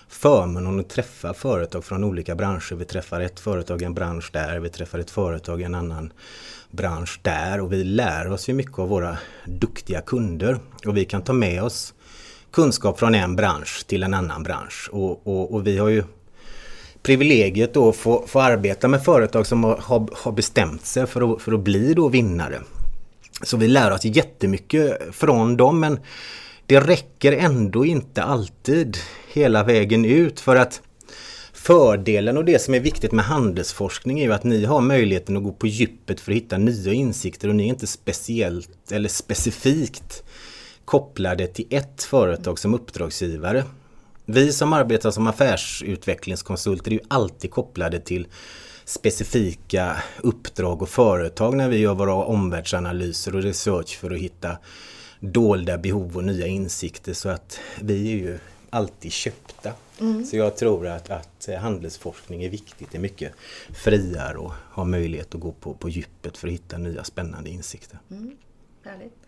förmånen 0.08 0.80
att 0.80 0.88
träffa 0.88 1.34
företag 1.34 1.84
från 1.84 2.04
olika 2.04 2.34
branscher. 2.34 2.74
Vi 2.74 2.84
träffar 2.84 3.20
ett 3.20 3.40
företag 3.40 3.82
i 3.82 3.84
en 3.84 3.94
bransch 3.94 4.30
där, 4.32 4.60
vi 4.60 4.68
träffar 4.68 4.98
ett 4.98 5.10
företag 5.10 5.60
i 5.60 5.64
en 5.64 5.74
annan 5.74 6.12
bransch 6.70 7.20
där 7.22 7.60
och 7.60 7.72
vi 7.72 7.84
lär 7.84 8.30
oss 8.30 8.48
ju 8.48 8.52
mycket 8.52 8.78
av 8.78 8.88
våra 8.88 9.18
duktiga 9.44 10.00
kunder. 10.00 10.58
Och 10.86 10.96
vi 10.96 11.04
kan 11.04 11.22
ta 11.22 11.32
med 11.32 11.62
oss 11.62 11.94
kunskap 12.54 12.98
från 12.98 13.14
en 13.14 13.36
bransch 13.36 13.86
till 13.86 14.02
en 14.02 14.14
annan 14.14 14.42
bransch. 14.42 14.88
Och, 14.92 15.26
och, 15.26 15.54
och 15.54 15.66
vi 15.66 15.78
har 15.78 15.88
ju 15.88 16.04
privilegiet 17.02 17.74
då 17.74 17.88
att 17.88 17.96
få, 17.96 18.24
få 18.26 18.40
arbeta 18.40 18.88
med 18.88 19.04
företag 19.04 19.46
som 19.46 19.64
har, 19.64 20.08
har 20.22 20.32
bestämt 20.32 20.86
sig 20.86 21.06
för 21.06 21.34
att, 21.34 21.42
för 21.42 21.52
att 21.52 21.60
bli 21.60 21.94
då 21.94 22.08
vinnare. 22.08 22.60
Så 23.42 23.56
vi 23.56 23.68
lär 23.68 23.90
oss 23.90 24.04
jättemycket 24.04 24.98
från 25.12 25.56
dem 25.56 25.80
men 25.80 25.98
det 26.66 26.80
räcker 26.80 27.32
ändå 27.32 27.84
inte 27.84 28.22
alltid 28.22 28.96
hela 29.32 29.64
vägen 29.64 30.04
ut 30.04 30.40
för 30.40 30.56
att 30.56 30.82
Fördelen 31.64 32.36
och 32.36 32.44
det 32.44 32.62
som 32.62 32.74
är 32.74 32.80
viktigt 32.80 33.12
med 33.12 33.24
handelsforskning 33.24 34.20
är 34.20 34.24
ju 34.24 34.32
att 34.32 34.44
ni 34.44 34.64
har 34.64 34.80
möjligheten 34.80 35.36
att 35.36 35.42
gå 35.42 35.52
på 35.52 35.66
djupet 35.66 36.20
för 36.20 36.32
att 36.32 36.36
hitta 36.36 36.58
nya 36.58 36.92
insikter 36.92 37.48
och 37.48 37.54
ni 37.54 37.62
är 37.64 37.68
inte 37.68 37.86
speciellt 37.86 38.92
eller 38.92 39.08
specifikt 39.08 40.24
kopplade 40.84 41.46
till 41.46 41.66
ett 41.70 42.02
företag 42.02 42.58
som 42.58 42.74
uppdragsgivare. 42.74 43.64
Vi 44.24 44.52
som 44.52 44.72
arbetar 44.72 45.10
som 45.10 45.26
affärsutvecklingskonsulter 45.26 46.90
är 46.90 46.94
ju 46.94 47.00
alltid 47.08 47.50
kopplade 47.50 48.00
till 48.00 48.26
specifika 48.84 50.02
uppdrag 50.22 50.82
och 50.82 50.88
företag 50.88 51.56
när 51.56 51.68
vi 51.68 51.76
gör 51.76 51.94
våra 51.94 52.14
omvärldsanalyser 52.14 53.36
och 53.36 53.42
research 53.42 53.98
för 53.98 54.10
att 54.10 54.18
hitta 54.18 54.58
dolda 55.20 55.78
behov 55.78 56.16
och 56.16 56.24
nya 56.24 56.46
insikter 56.46 57.12
så 57.12 57.28
att 57.28 57.60
vi 57.80 58.12
är 58.12 58.16
ju 58.16 58.38
alltid 58.70 59.12
köpta. 59.12 59.72
Mm. 60.00 60.24
Så 60.24 60.36
jag 60.36 60.56
tror 60.56 60.86
att, 60.86 61.10
att 61.10 61.48
handelsforskning 61.60 62.44
är 62.44 62.50
viktigt. 62.50 62.88
Det 62.90 62.98
är 62.98 63.02
mycket 63.02 63.32
friare 63.74 64.38
och 64.38 64.52
har 64.70 64.84
möjlighet 64.84 65.34
att 65.34 65.40
gå 65.40 65.52
på, 65.52 65.74
på 65.74 65.88
djupet 65.88 66.36
för 66.36 66.48
att 66.48 66.54
hitta 66.54 66.78
nya 66.78 67.04
spännande 67.04 67.50
insikter. 67.50 67.98
Mm. 68.10 68.36
Härligt. 68.84 69.23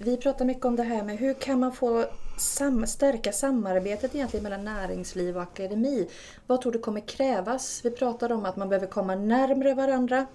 Vi 0.00 0.16
pratar 0.16 0.44
mycket 0.44 0.64
om 0.64 0.76
det 0.76 0.82
här 0.82 1.02
med 1.02 1.18
hur 1.18 1.34
kan 1.34 1.60
man 1.60 1.72
få 1.72 2.04
sam 2.36 2.86
stärka 2.86 3.32
samarbetet 3.32 4.14
egentligen 4.14 4.42
mellan 4.42 4.64
näringsliv 4.64 5.36
och 5.36 5.42
akademi. 5.42 6.08
Vad 6.46 6.60
tror 6.60 6.72
du 6.72 6.78
kommer 6.78 7.00
krävas? 7.00 7.80
Vi 7.84 7.90
pratade 7.90 8.34
om 8.34 8.44
att 8.44 8.56
man 8.56 8.68
behöver 8.68 8.86
komma 8.86 9.14
närmre 9.14 9.74
varandra. 9.74 10.26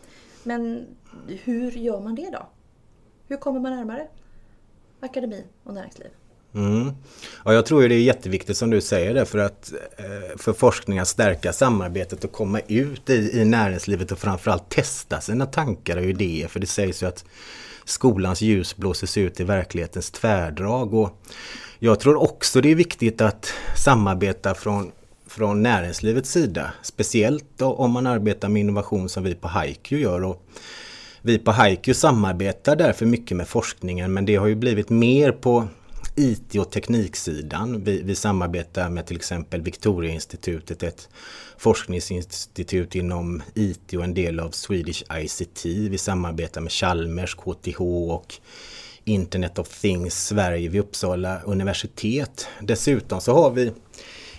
Men 0.43 0.85
hur 1.27 1.71
gör 1.71 1.99
man 1.99 2.15
det 2.15 2.29
då? 2.29 2.47
Hur 3.27 3.37
kommer 3.37 3.59
man 3.59 3.75
närmare 3.75 4.07
akademi 4.99 5.43
och 5.63 5.73
näringsliv? 5.73 6.09
Mm. 6.55 6.91
Ja, 7.45 7.53
jag 7.53 7.65
tror 7.65 7.89
det 7.89 7.95
är 7.95 7.99
jätteviktigt 7.99 8.57
som 8.57 8.69
du 8.69 8.81
säger 8.81 9.13
det 9.13 9.25
för 9.25 9.37
att 9.37 9.73
eh, 9.97 10.37
för 10.37 10.53
forskning 10.53 10.99
att 10.99 11.07
stärka 11.07 11.53
samarbetet 11.53 12.23
och 12.23 12.31
komma 12.31 12.59
ut 12.67 13.09
i, 13.09 13.39
i 13.41 13.45
näringslivet 13.45 14.11
och 14.11 14.19
framförallt 14.19 14.69
testa 14.69 15.21
sina 15.21 15.45
tankar 15.45 15.97
och 15.97 16.03
idéer. 16.03 16.47
För 16.47 16.59
det 16.59 16.67
sägs 16.67 17.03
ju 17.03 17.07
att 17.07 17.25
skolans 17.85 18.41
ljus 18.41 18.75
blåses 18.77 19.17
ut 19.17 19.39
i 19.39 19.43
verklighetens 19.43 20.11
tvärdrag. 20.11 20.93
Och 20.93 21.23
jag 21.79 21.99
tror 21.99 22.15
också 22.21 22.61
det 22.61 22.71
är 22.71 22.75
viktigt 22.75 23.21
att 23.21 23.53
samarbeta 23.75 24.55
från, 24.55 24.91
från 25.27 25.63
näringslivets 25.63 26.31
sida. 26.31 26.73
Speciellt 26.81 27.61
om 27.61 27.91
man 27.91 28.07
arbetar 28.07 28.49
med 28.49 28.59
innovation 28.59 29.09
som 29.09 29.23
vi 29.23 29.35
på 29.35 29.49
HiQ 29.49 29.91
gör. 29.91 30.23
Och 30.23 30.43
vi 31.21 31.37
på 31.37 31.51
HiQ 31.51 31.95
samarbetar 31.95 32.75
därför 32.75 33.05
mycket 33.05 33.37
med 33.37 33.47
forskningen 33.47 34.13
men 34.13 34.25
det 34.25 34.35
har 34.35 34.47
ju 34.47 34.55
blivit 34.55 34.89
mer 34.89 35.31
på 35.31 35.67
IT 36.15 36.55
och 36.55 36.71
tekniksidan. 36.71 37.83
Vi, 37.83 38.01
vi 38.01 38.15
samarbetar 38.15 38.89
med 38.89 39.05
till 39.05 39.15
exempel 39.15 39.61
Victoriainstitutet, 39.61 40.83
ett 40.83 41.09
forskningsinstitut 41.57 42.95
inom 42.95 43.43
IT 43.53 43.93
och 43.93 44.03
en 44.03 44.13
del 44.13 44.39
av 44.39 44.51
Swedish 44.51 45.03
ICT. 45.11 45.65
Vi 45.65 45.97
samarbetar 45.97 46.61
med 46.61 46.71
Chalmers, 46.71 47.35
KTH 47.35 47.81
och 48.11 48.33
Internet 49.03 49.59
of 49.59 49.81
Things 49.81 50.27
Sverige 50.27 50.69
vid 50.69 50.81
Uppsala 50.81 51.41
universitet. 51.41 52.47
Dessutom 52.61 53.21
så 53.21 53.33
har 53.33 53.51
vi 53.51 53.71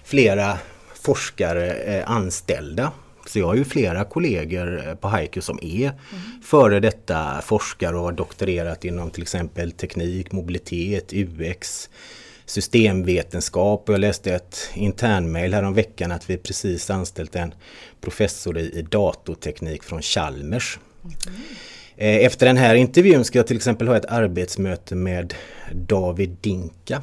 flera 0.05 0.59
forskare 0.95 1.73
eh, 1.73 2.11
anställda 2.11 2.93
så 3.27 3.39
jag 3.39 3.47
har 3.47 3.55
ju 3.55 3.65
flera 3.65 4.05
kollegor 4.05 4.89
eh, 4.89 4.95
på 4.95 5.09
Haiku 5.09 5.41
som 5.41 5.59
är 5.63 5.87
mm. 5.87 6.43
före 6.43 6.81
detta 6.81 7.43
forskare 7.43 7.97
och 7.97 8.03
har 8.03 8.13
doktorerat 8.13 8.85
inom 8.85 9.11
till 9.11 9.23
exempel 9.23 9.73
teknik, 9.73 10.33
mobilitet, 10.33 11.13
UX, 11.13 11.91
systemvetenskap 12.47 13.89
och 13.89 13.95
jag 13.95 14.01
läste 14.01 14.35
ett 14.35 14.71
internmail 14.75 15.55
häromveckan 15.55 15.91
veckan 15.91 16.13
att 16.13 16.31
vi 16.31 16.37
precis 16.37 16.91
anställt 16.91 17.37
en 17.37 17.55
professor 18.01 18.59
i, 18.59 18.79
i 18.79 18.83
datorteknik 18.83 19.83
från 19.83 20.03
Chalmers. 20.03 20.79
Mm. 21.03 21.41
Efter 21.97 22.47
den 22.47 22.57
här 22.57 22.75
intervjun 22.75 23.25
ska 23.25 23.39
jag 23.39 23.47
till 23.47 23.57
exempel 23.57 23.89
ha 23.89 23.97
ett 23.97 24.05
arbetsmöte 24.05 24.95
med 24.95 25.35
David 25.73 26.37
Dinka. 26.41 27.03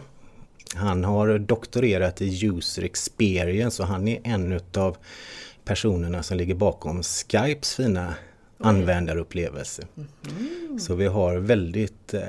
Han 0.75 1.03
har 1.03 1.39
doktorerat 1.39 2.21
i 2.21 2.45
user 2.45 2.83
experience 2.83 3.81
och 3.81 3.87
han 3.87 4.07
är 4.07 4.19
en 4.23 4.51
utav 4.51 4.97
personerna 5.65 6.23
som 6.23 6.37
ligger 6.37 6.55
bakom 6.55 7.03
Skypes 7.03 7.75
fina 7.75 8.01
mm. 8.01 8.15
användarupplevelse. 8.59 9.87
Mm. 9.95 10.79
Så 10.79 10.95
vi 10.95 11.05
har 11.05 11.35
väldigt, 11.35 12.13
eh, 12.13 12.21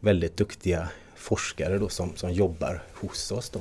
väldigt 0.00 0.36
duktiga 0.36 0.88
forskare 1.16 1.78
då 1.78 1.88
som, 1.88 2.16
som 2.16 2.32
jobbar 2.32 2.82
hos 2.92 3.32
oss. 3.32 3.50
Då. 3.50 3.60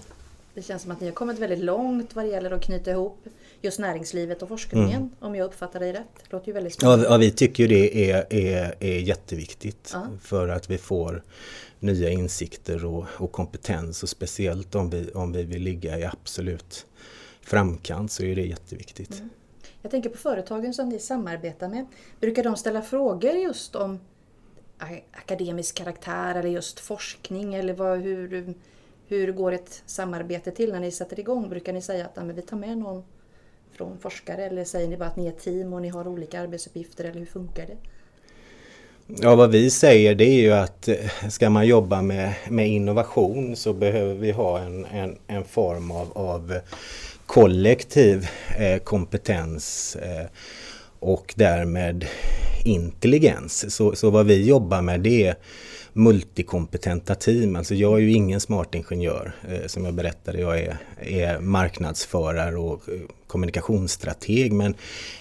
Det 0.54 0.62
känns 0.62 0.82
som 0.82 0.92
att 0.92 1.02
ni 1.02 1.08
har 1.08 1.14
kommit 1.14 1.40
väldigt 1.40 1.60
långt 1.60 2.16
vad 2.16 2.26
det 2.26 2.30
gäller 2.30 2.52
att 2.52 2.62
knyta 2.62 2.92
ihop 2.92 3.28
just 3.62 3.80
näringslivet 3.80 4.42
och 4.42 4.50
forskningen 4.50 5.02
mm. 5.02 5.10
om 5.20 5.36
jag 5.36 5.46
uppfattar 5.46 5.80
dig 5.80 5.94
rätt. 5.94 6.08
Det 6.24 6.34
låter 6.36 6.48
ju 6.48 6.54
väldigt 6.54 6.74
spännande. 6.74 7.06
Ja, 7.06 7.18
vi 7.18 7.32
tycker 7.32 7.68
det 7.68 8.12
är, 8.12 8.34
är, 8.34 8.76
är 8.80 9.00
jätteviktigt 9.00 9.92
ja. 9.94 10.08
för 10.22 10.48
att 10.48 10.70
vi 10.70 10.78
får 10.78 11.24
nya 11.80 12.10
insikter 12.10 12.86
och, 12.86 13.06
och 13.18 13.32
kompetens 13.32 14.04
och 14.04 14.10
speciellt 14.10 14.76
om 14.76 14.90
vi, 14.90 15.12
om 15.12 15.32
vi 15.32 15.44
vill 15.44 15.62
ligga 15.62 16.00
i 16.00 16.06
absolut 16.06 16.86
framkant 17.48 18.12
så 18.12 18.24
är 18.24 18.36
det 18.36 18.42
jätteviktigt. 18.42 19.20
Mm. 19.20 19.30
Jag 19.82 19.92
tänker 19.92 20.10
på 20.10 20.18
företagen 20.18 20.74
som 20.74 20.90
ni 20.90 21.00
samarbetar 21.00 21.70
med. 21.70 21.86
Brukar 22.20 22.44
de 22.44 22.56
ställa 22.56 22.82
frågor 22.82 23.32
just 23.32 23.76
om 23.76 24.00
akademisk 25.12 25.76
karaktär 25.76 26.36
eller 26.36 26.50
just 26.50 26.80
forskning 26.80 27.56
eller 27.56 27.74
vad, 27.74 28.00
hur, 28.00 28.54
hur 29.08 29.32
går 29.32 29.52
ett 29.52 29.84
samarbete 29.86 30.52
till 30.52 30.72
när 30.72 30.80
ni 30.80 30.92
sätter 30.92 31.20
igång? 31.20 31.50
Brukar 31.50 31.74
ni 31.74 31.82
säga 31.82 32.06
att 32.06 32.12
ja, 32.16 32.24
vi 32.24 32.42
tar 32.42 32.58
med 32.58 32.78
någon 32.78 33.04
från 33.72 34.00
forskare 34.00 34.46
eller 34.46 34.66
säger 34.66 34.88
ni 34.88 34.98
bara 34.98 35.10
att 35.10 35.16
ni 35.16 35.26
är 35.26 35.30
ett 35.30 35.44
team 35.44 35.74
och 35.74 35.82
ni 35.82 35.90
har 35.90 36.08
olika 36.08 36.42
arbetsuppgifter 36.42 37.04
eller 37.04 37.20
hur 37.20 37.26
funkar 37.26 37.66
det? 37.68 37.78
Ja, 39.22 39.36
vad 39.36 39.52
vi 39.52 39.70
säger 39.70 40.16
det 40.16 40.26
är 40.26 40.42
ju 40.42 40.54
att 40.54 40.88
eh, 40.88 41.30
ska 41.30 41.50
man 41.50 41.68
jobba 41.68 42.02
med, 42.02 42.34
med 42.50 42.68
innovation 42.68 43.56
så 43.56 43.74
behöver 43.74 44.14
vi 44.14 44.32
ha 44.32 44.60
en, 44.60 44.86
en, 44.86 45.18
en 45.28 45.44
form 45.44 45.92
av, 45.92 46.18
av 46.18 46.60
kollektiv 47.28 48.28
eh, 48.58 48.78
kompetens 48.78 49.96
eh, 49.96 50.26
och 51.00 51.34
därmed 51.38 52.06
intelligens. 52.66 53.76
Så, 53.76 53.96
så 53.96 54.10
vad 54.10 54.26
vi 54.26 54.48
jobbar 54.48 54.82
med 54.82 55.02
det 55.02 55.28
är 55.28 55.36
multikompetenta 55.94 57.16
team. 57.16 57.56
Alltså 57.56 57.76
jag 57.76 57.94
är 57.94 57.98
ju 57.98 58.12
ingen 58.12 58.40
smart 58.40 58.76
ingenjör 58.76 59.32
eh, 59.50 59.68
som 59.68 59.86
jag 59.86 59.94
berättade. 59.94 60.40
Jag 60.40 60.60
är, 60.60 60.78
är 61.02 61.40
marknadsförare 61.40 62.58
och 62.58 62.90
eh, 62.90 63.00
kommunikationsstrateg 63.28 64.54
men 64.54 64.76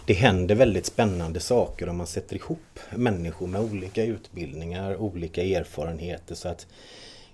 det 0.07 0.15
händer 0.15 0.55
väldigt 0.55 0.87
spännande 0.87 1.41
saker 1.41 1.89
om 1.89 1.97
man 1.97 2.07
sätter 2.07 2.37
ihop 2.37 2.79
människor 2.95 3.47
med 3.47 3.61
olika 3.61 4.05
utbildningar, 4.05 4.97
olika 4.97 5.43
erfarenheter 5.43 6.35
så 6.35 6.49
att 6.49 6.67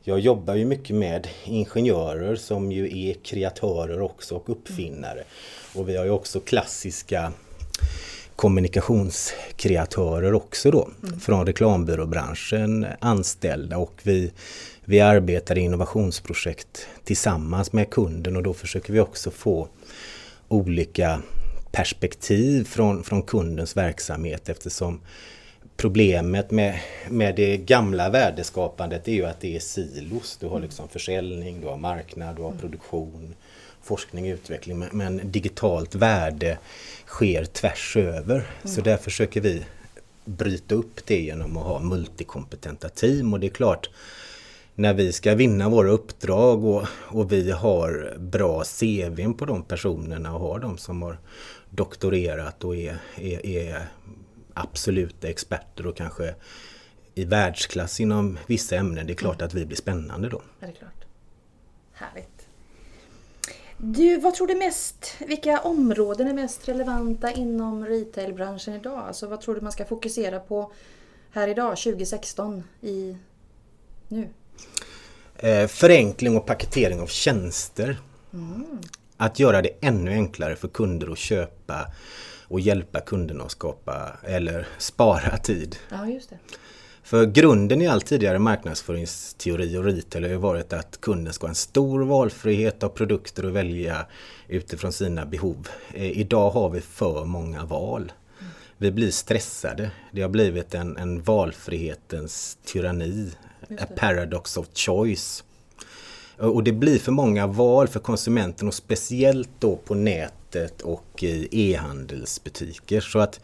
jag 0.05 0.21
jobbar 0.21 0.55
ju 0.55 0.65
mycket 0.65 0.97
med 0.97 1.29
ingenjörer 1.45 2.37
som 2.37 2.73
ju 2.73 3.09
är 3.09 3.15
kreatörer 3.15 4.01
också 4.01 4.35
och 4.35 4.51
uppfinnare. 4.51 5.25
Och 5.75 5.89
vi 5.89 5.97
har 5.97 6.05
ju 6.05 6.11
också 6.11 6.41
klassiska 6.41 7.33
kommunikationskreatörer 8.37 10.35
också 10.35 10.71
då 10.71 10.89
mm. 11.03 11.21
från 11.21 11.47
reklambyråbranschen 11.47 12.87
anställda 13.01 13.79
och 13.79 14.01
vi, 14.03 14.33
vi 14.85 15.01
arbetar 15.01 15.59
i 15.59 15.61
innovationsprojekt 15.61 16.87
tillsammans 17.05 17.73
med 17.73 17.91
kunden 17.91 18.37
och 18.37 18.43
då 18.43 18.55
försöker 18.55 18.93
vi 18.93 19.01
också 19.01 19.31
få 19.31 19.69
olika 20.49 21.23
perspektiv 21.71 22.65
från, 22.65 23.05
från 23.05 23.23
kundens 23.23 23.77
verksamhet 23.77 24.49
eftersom 24.49 25.01
problemet 25.77 26.51
med, 26.51 26.81
med 27.11 27.37
det 27.37 27.57
gamla 27.57 28.11
värdeskapandet 28.11 29.09
är 29.09 29.13
ju 29.13 29.25
att 29.25 29.41
det 29.41 29.57
är 29.57 29.61
silos. 29.61 30.37
Du 30.41 30.47
har 30.47 30.57
mm. 30.57 30.63
liksom 30.63 30.89
försäljning, 30.89 31.61
du 31.61 31.67
har 31.67 31.77
marknad, 31.77 32.37
du 32.37 32.43
har 32.43 32.49
mm. 32.49 32.61
produktion, 32.61 33.35
forskning, 33.83 34.29
utveckling. 34.29 34.79
Men, 34.79 34.89
men 34.93 35.21
digitalt 35.31 35.95
värde 35.95 36.59
sker 37.07 37.45
tvärs 37.45 37.97
över. 37.97 38.35
Mm. 38.35 38.47
Så 38.65 38.81
där 38.81 38.97
försöker 38.97 39.41
vi 39.41 39.63
bryta 40.25 40.75
upp 40.75 41.07
det 41.07 41.21
genom 41.21 41.57
att 41.57 41.65
ha 41.65 41.81
multikompetenta 41.81 42.89
team 42.89 43.33
och 43.33 43.41
det 43.41 43.47
är 43.47 43.51
klart 43.51 43.91
när 44.75 44.95
vi 44.95 45.13
ska 45.13 45.35
vinna 45.35 45.69
våra 45.69 45.91
uppdrag 45.91 46.65
och, 46.65 46.87
och 46.91 47.33
vi 47.33 47.51
har 47.51 48.15
bra 48.19 48.65
CVn 48.65 49.35
på 49.35 49.45
de 49.45 49.63
personerna 49.63 50.35
och 50.35 50.41
har 50.41 50.59
de 50.59 50.79
som 50.79 51.03
har 51.03 51.19
doktorerat 51.71 52.65
och 52.65 52.77
är, 52.77 52.99
är, 53.17 53.47
är 53.47 53.89
absoluta 54.55 55.29
experter 55.29 55.87
och 55.87 55.97
kanske 55.97 56.35
i 57.15 57.25
världsklass 57.25 58.01
inom 58.01 58.39
vissa 58.47 58.77
ämnen. 58.77 59.07
Det 59.07 59.13
är 59.13 59.15
klart 59.15 59.41
mm. 59.41 59.47
att 59.47 59.55
vi 59.55 59.67
blir 59.67 59.77
spännande 59.77 60.29
då. 60.29 60.43
Ja, 60.61 60.67
det 60.67 60.73
är 60.73 60.77
klart. 60.77 61.05
Härligt. 61.93 62.47
Du, 63.77 64.19
vad 64.19 64.35
tror 64.35 64.47
du 64.47 64.55
mest, 64.55 65.15
vilka 65.19 65.61
områden 65.61 66.29
är 66.29 66.35
mest 66.35 66.69
relevanta 66.69 67.33
inom 67.33 67.87
retailbranschen 67.87 68.75
idag? 68.75 68.99
Alltså 68.99 69.27
vad 69.27 69.41
tror 69.41 69.55
du 69.55 69.61
man 69.61 69.73
ska 69.73 69.85
fokusera 69.85 70.41
på 70.41 70.73
här 71.31 71.49
idag, 71.49 71.77
2016, 71.77 72.65
i 72.81 73.17
nu? 74.09 74.29
Eh, 75.37 75.67
förenkling 75.67 76.37
och 76.37 76.47
paketering 76.47 77.01
av 77.01 77.07
tjänster. 77.07 78.01
Mm. 78.33 78.81
Att 79.17 79.39
göra 79.39 79.63
det 79.63 79.71
ännu 79.81 80.11
enklare 80.11 80.57
för 80.57 80.69
kunder 80.69 81.13
att 81.13 81.19
köpa 81.19 81.87
och 82.53 82.61
hjälpa 82.61 83.01
kunderna 83.01 83.45
att 83.45 83.51
skapa 83.51 84.13
eller 84.23 84.67
spara 84.79 85.39
tid. 85.39 85.77
Ja, 85.91 86.07
just 86.07 86.31
det. 86.31 86.39
För 87.03 87.27
grunden 87.27 87.83
i 87.83 87.87
all 87.87 88.03
tidigare 88.03 88.39
marknadsföringsteori 88.39 89.77
och 89.77 89.85
retail 89.85 90.25
har 90.25 90.31
ju 90.31 90.37
varit 90.37 90.73
att 90.73 91.01
kunden 91.01 91.33
ska 91.33 91.47
ha 91.47 91.49
en 91.49 91.55
stor 91.55 92.01
valfrihet 92.05 92.83
av 92.83 92.89
produkter 92.89 93.45
att 93.45 93.53
välja 93.53 94.07
utifrån 94.49 94.93
sina 94.93 95.27
behov. 95.27 95.69
Eh, 95.95 96.19
idag 96.19 96.51
har 96.51 96.71
vi 96.71 96.81
för 96.81 97.25
många 97.25 97.65
val. 97.65 98.13
Vi 98.77 98.91
blir 98.93 99.11
stressade. 99.11 99.91
Det 100.13 100.23
har 100.23 100.29
blivit 100.29 100.75
en, 100.75 100.97
en 100.97 101.23
valfrihetens 101.23 102.59
tyranni. 102.65 103.31
A 103.81 103.87
paradox 103.97 104.57
of 104.57 104.67
choice. 104.75 105.45
Och 106.37 106.65
det 106.65 106.73
blir 106.73 106.99
för 106.99 107.13
många 107.13 107.47
val 107.47 107.89
för 107.89 108.01
konsumenten 108.01 108.69
och 108.69 108.75
speciellt 108.75 109.51
då 109.59 109.77
på 109.77 109.95
nätet 109.95 110.42
och 110.83 111.23
i 111.23 111.49
e-handelsbutiker. 111.51 113.01
Så 113.01 113.19
att 113.19 113.41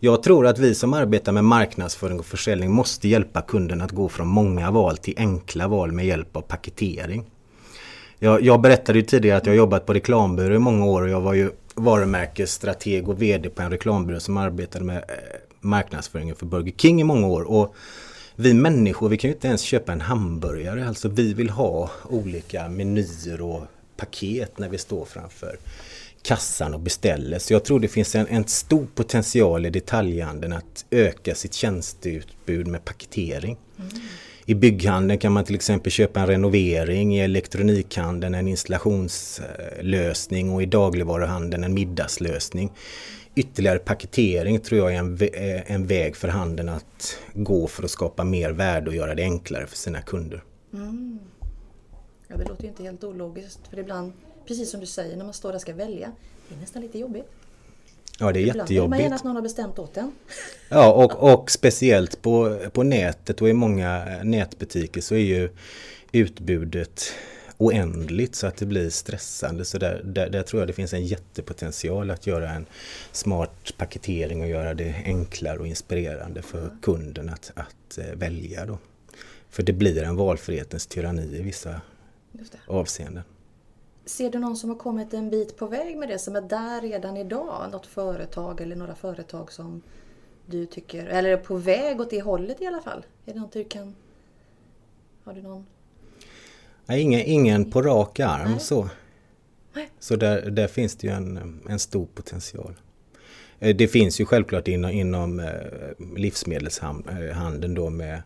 jag 0.00 0.22
tror 0.22 0.46
att 0.46 0.58
vi 0.58 0.74
som 0.74 0.94
arbetar 0.94 1.32
med 1.32 1.44
marknadsföring 1.44 2.18
och 2.18 2.26
försäljning 2.26 2.70
måste 2.70 3.08
hjälpa 3.08 3.42
kunden 3.42 3.80
att 3.80 3.90
gå 3.90 4.08
från 4.08 4.28
många 4.28 4.70
val 4.70 4.96
till 4.96 5.14
enkla 5.16 5.68
val 5.68 5.92
med 5.92 6.06
hjälp 6.06 6.36
av 6.36 6.40
paketering. 6.40 7.30
Jag, 8.18 8.42
jag 8.42 8.60
berättade 8.60 8.98
ju 8.98 9.04
tidigare 9.04 9.36
att 9.36 9.46
jag 9.46 9.56
jobbat 9.56 9.86
på 9.86 9.94
reklambyrå 9.94 10.54
i 10.54 10.58
många 10.58 10.86
år 10.86 11.02
och 11.02 11.08
jag 11.08 11.20
var 11.20 11.34
ju 11.34 11.50
varumärkesstrateg 11.74 13.08
och 13.08 13.22
VD 13.22 13.50
på 13.50 13.62
en 13.62 13.70
reklambyrå 13.70 14.20
som 14.20 14.36
arbetade 14.36 14.84
med 14.84 14.96
eh, 14.96 15.02
marknadsföringen 15.60 16.36
för 16.36 16.46
Burger 16.46 16.72
King 16.76 17.00
i 17.00 17.04
många 17.04 17.26
år. 17.26 17.42
Och 17.50 17.74
vi 18.36 18.54
människor 18.54 19.08
vi 19.08 19.16
kan 19.16 19.30
ju 19.30 19.34
inte 19.34 19.48
ens 19.48 19.62
köpa 19.62 19.92
en 19.92 20.00
hamburgare. 20.00 20.88
Alltså 20.88 21.08
vi 21.08 21.34
vill 21.34 21.50
ha 21.50 21.90
olika 22.08 22.68
menyer 22.68 23.40
och 23.40 23.62
paket 23.96 24.58
när 24.58 24.68
vi 24.68 24.78
står 24.78 25.04
framför 25.04 25.56
kassan 26.22 26.74
och 26.74 26.80
beställer. 26.80 27.38
Så 27.38 27.52
jag 27.52 27.64
tror 27.64 27.80
det 27.80 27.88
finns 27.88 28.14
en, 28.14 28.26
en 28.26 28.46
stor 28.46 28.86
potential 28.94 29.66
i 29.66 29.70
detaljhandeln 29.70 30.52
att 30.52 30.84
öka 30.90 31.34
sitt 31.34 31.54
tjänsteutbud 31.54 32.66
med 32.66 32.84
paketering. 32.84 33.56
Mm. 33.78 33.90
I 34.44 34.54
bygghandeln 34.54 35.18
kan 35.18 35.32
man 35.32 35.44
till 35.44 35.54
exempel 35.54 35.92
köpa 35.92 36.20
en 36.20 36.26
renovering, 36.26 37.16
i 37.16 37.20
elektronikhandeln 37.20 38.34
en 38.34 38.48
installationslösning 38.48 40.50
och 40.50 40.62
i 40.62 40.66
dagligvaruhandeln 40.66 41.64
en 41.64 41.74
middagslösning. 41.74 42.72
Ytterligare 43.34 43.78
paketering 43.78 44.60
tror 44.60 44.80
jag 44.80 44.94
är 44.94 44.98
en, 44.98 45.18
eh, 45.22 45.72
en 45.72 45.86
väg 45.86 46.16
för 46.16 46.28
handeln 46.28 46.68
att 46.68 47.18
gå 47.34 47.66
för 47.66 47.84
att 47.84 47.90
skapa 47.90 48.24
mer 48.24 48.50
värde 48.50 48.90
och 48.90 48.96
göra 48.96 49.14
det 49.14 49.22
enklare 49.22 49.66
för 49.66 49.76
sina 49.76 50.02
kunder. 50.02 50.42
Mm. 50.72 51.18
Ja, 52.28 52.36
det 52.36 52.48
låter 52.48 52.62
ju 52.62 52.68
inte 52.68 52.82
helt 52.82 53.04
ologiskt 53.04 53.60
för 53.70 53.78
ibland 53.78 54.12
precis 54.50 54.70
som 54.70 54.80
du 54.80 54.86
säger, 54.86 55.16
när 55.16 55.24
man 55.24 55.34
står 55.34 55.48
där 55.48 55.56
och 55.56 55.60
ska 55.60 55.74
välja. 55.74 56.12
Det 56.48 56.54
är 56.54 56.58
nästan 56.58 56.82
lite 56.82 56.98
jobbigt. 56.98 57.26
Ja, 58.18 58.32
det 58.32 58.38
är 58.38 58.42
Ibland 58.42 58.58
jättejobbigt. 58.58 58.90
Man 58.90 59.00
gärna 59.00 59.16
att 59.16 59.24
någon 59.24 59.36
har 59.36 59.42
bestämt 59.42 59.78
åt 59.78 59.96
en. 59.96 60.12
Ja, 60.68 60.92
och, 60.92 61.32
och 61.32 61.50
speciellt 61.50 62.22
på, 62.22 62.58
på 62.72 62.82
nätet 62.82 63.42
och 63.42 63.48
i 63.48 63.52
många 63.52 64.04
nätbutiker 64.22 65.00
så 65.00 65.14
är 65.14 65.18
ju 65.18 65.50
utbudet 66.12 67.12
oändligt 67.56 68.34
så 68.34 68.46
att 68.46 68.56
det 68.56 68.66
blir 68.66 68.90
stressande. 68.90 69.64
Så 69.64 69.78
där, 69.78 70.02
där, 70.04 70.30
där, 70.30 70.42
tror 70.42 70.60
jag 70.60 70.68
det 70.68 70.72
finns 70.72 70.92
en 70.92 71.06
jättepotential 71.06 72.10
att 72.10 72.26
göra 72.26 72.50
en 72.50 72.66
smart 73.12 73.72
paketering 73.76 74.40
och 74.42 74.48
göra 74.48 74.74
det 74.74 74.94
enklare 75.04 75.58
och 75.58 75.66
inspirerande 75.66 76.42
för 76.42 76.58
mm. 76.58 76.80
kunden 76.82 77.28
att, 77.28 77.52
att 77.54 77.98
eh, 77.98 78.14
välja. 78.14 78.66
Då. 78.66 78.78
För 79.50 79.62
det 79.62 79.72
blir 79.72 80.02
en 80.02 80.16
valfrihetens 80.16 80.86
tyranni 80.86 81.36
i 81.36 81.42
vissa 81.42 81.80
avseenden. 82.66 83.22
Ser 84.10 84.30
du 84.30 84.38
någon 84.38 84.56
som 84.56 84.70
har 84.70 84.76
kommit 84.76 85.14
en 85.14 85.30
bit 85.30 85.56
på 85.56 85.66
väg 85.66 85.96
med 85.96 86.08
det, 86.08 86.18
som 86.18 86.36
är 86.36 86.40
där 86.40 86.80
redan 86.80 87.16
idag? 87.16 87.68
Något 87.72 87.86
företag 87.86 88.60
eller 88.60 88.76
några 88.76 88.94
företag 88.94 89.52
som 89.52 89.82
du 90.46 90.66
tycker, 90.66 91.06
eller 91.06 91.30
är 91.30 91.36
på 91.36 91.56
väg 91.56 92.00
åt 92.00 92.10
det 92.10 92.20
hållet 92.20 92.62
i 92.62 92.66
alla 92.66 92.80
fall? 92.80 93.06
Är 93.26 93.34
det 93.34 93.40
något 93.40 93.52
du 93.52 93.64
kan... 93.64 93.94
Har 95.24 95.34
du 95.34 95.42
någon? 95.42 95.66
Nej, 96.86 97.00
ingen, 97.00 97.20
ingen 97.20 97.70
på 97.70 97.82
rak 97.82 98.20
arm 98.20 98.50
Nej. 98.50 98.60
så. 98.60 98.88
Nej. 99.72 99.90
Så 99.98 100.16
där, 100.16 100.50
där 100.50 100.68
finns 100.68 100.96
det 100.96 101.06
ju 101.06 101.12
en, 101.12 101.60
en 101.68 101.78
stor 101.78 102.06
potential. 102.06 102.74
Eh, 103.58 103.76
det 103.76 103.88
finns 103.88 104.20
ju 104.20 104.24
självklart 104.24 104.68
inom, 104.68 104.90
inom 104.90 105.40
eh, 105.40 106.16
livsmedelshandeln 106.16 107.74
då 107.74 107.90
med 107.90 108.22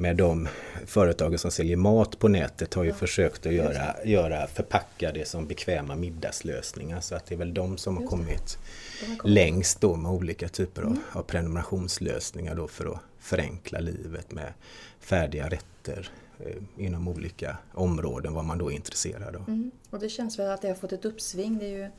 med 0.00 0.16
de 0.16 0.48
företagen 0.86 1.38
som 1.38 1.50
säljer 1.50 1.76
mat 1.76 2.18
på 2.18 2.28
nätet 2.28 2.74
har 2.74 2.84
ju 2.84 2.90
ja. 2.90 2.96
försökt 2.96 3.46
att 3.46 3.52
göra, 3.52 4.04
göra, 4.04 4.46
förpacka 4.46 5.12
det 5.12 5.28
som 5.28 5.46
bekväma 5.46 5.96
middagslösningar. 5.96 7.00
Så 7.00 7.14
att 7.14 7.26
det 7.26 7.34
är 7.34 7.38
väl 7.38 7.54
de 7.54 7.78
som 7.78 7.96
har 7.96 8.06
kommit, 8.06 8.58
har 9.00 9.16
kommit 9.16 9.34
längst 9.34 9.80
då 9.80 9.96
med 9.96 10.12
olika 10.12 10.48
typer 10.48 10.82
mm. 10.82 10.92
av, 11.12 11.18
av 11.18 11.22
prenumerationslösningar 11.22 12.54
då 12.54 12.68
för 12.68 12.86
att 12.86 13.00
förenkla 13.18 13.80
livet 13.80 14.32
med 14.32 14.52
färdiga 15.00 15.48
rätter 15.48 16.10
eh, 16.38 16.84
inom 16.84 17.08
olika 17.08 17.56
områden 17.74 18.34
vad 18.34 18.44
man 18.44 18.58
då 18.58 18.70
är 18.70 18.74
intresserad 18.74 19.36
av. 19.36 19.48
Mm. 19.48 19.70
Och 19.90 19.98
det 20.00 20.08
känns 20.08 20.38
väl 20.38 20.50
att 20.50 20.62
det 20.62 20.68
har 20.68 20.74
fått 20.74 20.92
ett 20.92 21.04
uppsving. 21.04 21.58
Det 21.58 21.64
är 21.64 21.78
ju 21.78 21.90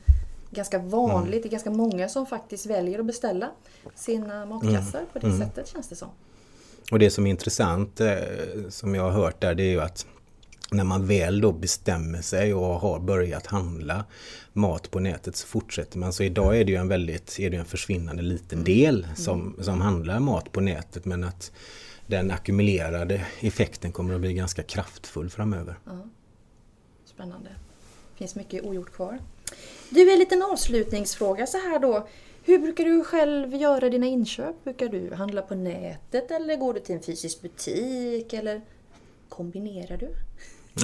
ganska 0.50 0.78
vanligt, 0.78 1.28
mm. 1.28 1.42
det 1.42 1.48
är 1.48 1.50
ganska 1.50 1.70
många 1.70 2.08
som 2.08 2.26
faktiskt 2.26 2.66
väljer 2.66 2.98
att 2.98 3.06
beställa 3.06 3.50
sina 3.94 4.46
matkassar 4.46 4.98
mm. 4.98 5.10
på 5.12 5.18
det 5.18 5.26
mm. 5.26 5.38
sättet 5.38 5.68
känns 5.68 5.88
det 5.88 5.96
som. 5.96 6.08
Och 6.90 6.98
det 6.98 7.10
som 7.10 7.26
är 7.26 7.30
intressant 7.30 8.00
eh, 8.00 8.16
som 8.68 8.94
jag 8.94 9.02
har 9.02 9.10
hört 9.10 9.40
där 9.40 9.54
det 9.54 9.62
är 9.62 9.70
ju 9.70 9.80
att 9.80 10.06
när 10.70 10.84
man 10.84 11.06
väl 11.06 11.40
då 11.40 11.52
bestämmer 11.52 12.22
sig 12.22 12.54
och 12.54 12.80
har 12.80 13.00
börjat 13.00 13.46
handla 13.46 14.04
mat 14.52 14.90
på 14.90 15.00
nätet 15.00 15.36
så 15.36 15.46
fortsätter 15.46 15.98
man. 15.98 16.12
Så 16.12 16.22
idag 16.22 16.60
är 16.60 16.64
det 16.64 16.72
ju 16.72 16.78
en 16.78 16.88
väldigt 16.88 17.38
är 17.38 17.50
det 17.50 17.56
en 17.56 17.64
försvinnande 17.64 18.22
liten 18.22 18.58
mm. 18.58 18.64
del 18.64 19.06
som, 19.16 19.40
mm. 19.40 19.64
som 19.64 19.80
handlar 19.80 20.20
mat 20.20 20.52
på 20.52 20.60
nätet 20.60 21.04
men 21.04 21.24
att 21.24 21.52
den 22.06 22.30
ackumulerade 22.30 23.26
effekten 23.40 23.92
kommer 23.92 24.14
att 24.14 24.20
bli 24.20 24.34
ganska 24.34 24.62
kraftfull 24.62 25.30
framöver. 25.30 25.78
Ja. 25.84 26.06
Spännande. 27.04 27.48
Det 28.12 28.18
finns 28.18 28.34
mycket 28.34 28.64
ogjort 28.64 28.92
kvar. 28.92 29.18
Du, 29.90 30.12
en 30.12 30.18
liten 30.18 30.42
avslutningsfråga 30.42 31.46
så 31.46 31.58
här 31.58 31.78
då. 31.78 32.08
Hur 32.44 32.58
brukar 32.58 32.84
du 32.84 33.04
själv 33.04 33.54
göra 33.54 33.88
dina 33.88 34.06
inköp? 34.06 34.64
Brukar 34.64 34.88
du 34.88 35.14
handla 35.14 35.42
på 35.42 35.54
nätet 35.54 36.30
eller 36.30 36.56
går 36.56 36.74
du 36.74 36.80
till 36.80 36.94
en 36.94 37.02
fysisk 37.02 37.42
butik? 37.42 38.32
Eller 38.32 38.60
kombinerar 39.28 39.96
du? 39.96 40.08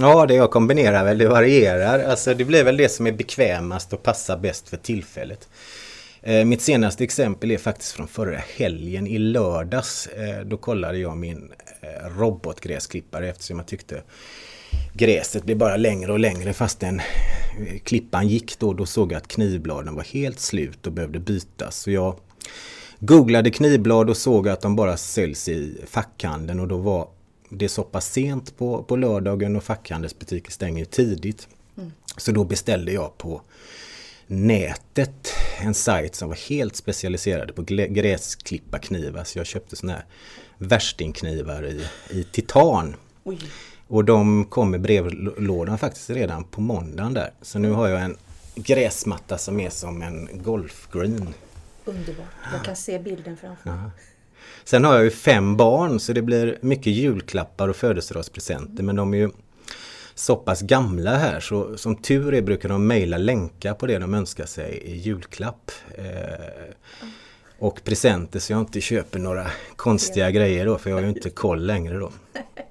Ja, 0.00 0.26
det 0.26 0.34
jag 0.34 0.50
kombinerar 0.50 1.04
väl, 1.04 1.18
det 1.18 1.28
varierar. 1.28 2.04
Alltså 2.04 2.34
det 2.34 2.44
blir 2.44 2.64
väl 2.64 2.76
det 2.76 2.88
som 2.88 3.06
är 3.06 3.12
bekvämast 3.12 3.92
och 3.92 4.02
passar 4.02 4.36
bäst 4.36 4.68
för 4.68 4.76
tillfället. 4.76 5.48
Eh, 6.22 6.44
mitt 6.44 6.62
senaste 6.62 7.04
exempel 7.04 7.50
är 7.50 7.58
faktiskt 7.58 7.92
från 7.92 8.08
förra 8.08 8.38
helgen 8.56 9.06
i 9.06 9.18
lördags. 9.18 10.06
Eh, 10.06 10.44
då 10.44 10.56
kollade 10.56 10.98
jag 10.98 11.16
min 11.16 11.52
eh, 11.80 12.18
robotgräsklippare 12.18 13.28
eftersom 13.28 13.58
jag 13.58 13.66
tyckte 13.66 14.02
gräset 14.92 15.44
blev 15.44 15.58
bara 15.58 15.76
längre 15.76 16.12
och 16.12 16.18
längre 16.18 16.52
fastän 16.52 17.00
klippan 17.84 18.28
gick 18.28 18.58
då. 18.58 18.72
Då 18.72 18.86
såg 18.86 19.12
jag 19.12 19.16
att 19.16 19.28
knivbladen 19.28 19.94
var 19.94 20.02
helt 20.02 20.40
slut 20.40 20.86
och 20.86 20.92
behövde 20.92 21.18
bytas. 21.18 21.76
Så 21.76 21.90
jag 21.90 22.16
googlade 22.98 23.50
knivblad 23.50 24.10
och 24.10 24.16
såg 24.16 24.48
att 24.48 24.60
de 24.60 24.76
bara 24.76 24.96
säljs 24.96 25.48
i 25.48 25.84
fackhandeln 25.86 26.60
och 26.60 26.68
då 26.68 26.76
var 26.76 27.08
det 27.50 27.68
så 27.68 27.82
pass 27.82 28.12
sent 28.12 28.58
på, 28.58 28.82
på 28.82 28.96
lördagen 28.96 29.56
och 29.56 29.64
fackhandelsbutiker 29.64 30.50
stänger 30.50 30.84
tidigt. 30.84 31.48
Mm. 31.76 31.92
Så 32.16 32.32
då 32.32 32.44
beställde 32.44 32.92
jag 32.92 33.18
på 33.18 33.42
nätet 34.26 35.32
en 35.60 35.74
sajt 35.74 36.14
som 36.14 36.28
var 36.28 36.48
helt 36.48 36.76
specialiserad 36.76 37.54
på 37.54 37.62
gräsklipparknivar. 37.68 39.24
Så 39.24 39.38
jag 39.38 39.46
köpte 39.46 39.76
såna 39.76 39.92
här 39.92 40.04
värstingknivar 40.58 41.66
i, 41.66 41.84
i 42.10 42.24
titan. 42.24 42.96
Oj. 43.24 43.38
Och 43.88 44.04
de 44.04 44.44
kom 44.44 44.74
i 44.74 44.78
brevlådan 44.78 45.78
faktiskt 45.78 46.10
redan 46.10 46.44
på 46.44 46.60
måndagen 46.60 47.14
där. 47.14 47.30
Så 47.42 47.58
nu 47.58 47.70
har 47.70 47.88
jag 47.88 48.02
en 48.02 48.16
gräsmatta 48.54 49.38
som 49.38 49.60
är 49.60 49.70
som 49.70 50.02
en 50.02 50.28
golfgreen. 50.32 51.34
Underbart. 51.84 52.26
Jag 52.52 52.64
kan 52.64 52.76
se 52.76 52.98
bilden 52.98 53.36
framför 53.36 53.70
mig. 53.70 53.90
Sen 54.64 54.84
har 54.84 54.94
jag 54.94 55.04
ju 55.04 55.10
fem 55.10 55.56
barn 55.56 56.00
så 56.00 56.12
det 56.12 56.22
blir 56.22 56.58
mycket 56.60 56.92
julklappar 56.92 57.68
och 57.68 57.76
födelsedagspresenter. 57.76 58.82
Mm. 58.82 58.86
Men 58.86 58.96
de 58.96 59.14
är 59.14 59.18
ju 59.18 59.30
så 60.14 60.36
pass 60.36 60.60
gamla 60.60 61.16
här 61.16 61.40
så 61.40 61.76
som 61.76 61.96
tur 61.96 62.34
är 62.34 62.42
brukar 62.42 62.68
de 62.68 62.86
mejla 62.86 63.18
länkar 63.18 63.74
på 63.74 63.86
det 63.86 63.98
de 63.98 64.14
önskar 64.14 64.46
sig 64.46 64.82
i 64.84 64.96
julklapp. 64.96 65.70
Eh, 65.94 66.04
mm. 66.04 67.12
Och 67.58 67.84
presenter 67.84 68.38
så 68.38 68.52
jag 68.52 68.60
inte 68.60 68.80
köper 68.80 69.18
några 69.18 69.46
konstiga 69.76 70.30
grejer 70.30 70.66
då 70.66 70.78
för 70.78 70.90
jag 70.90 70.96
har 70.96 71.02
ju 71.02 71.08
inte 71.08 71.30
koll 71.30 71.66
längre 71.66 71.98
då. 71.98 72.12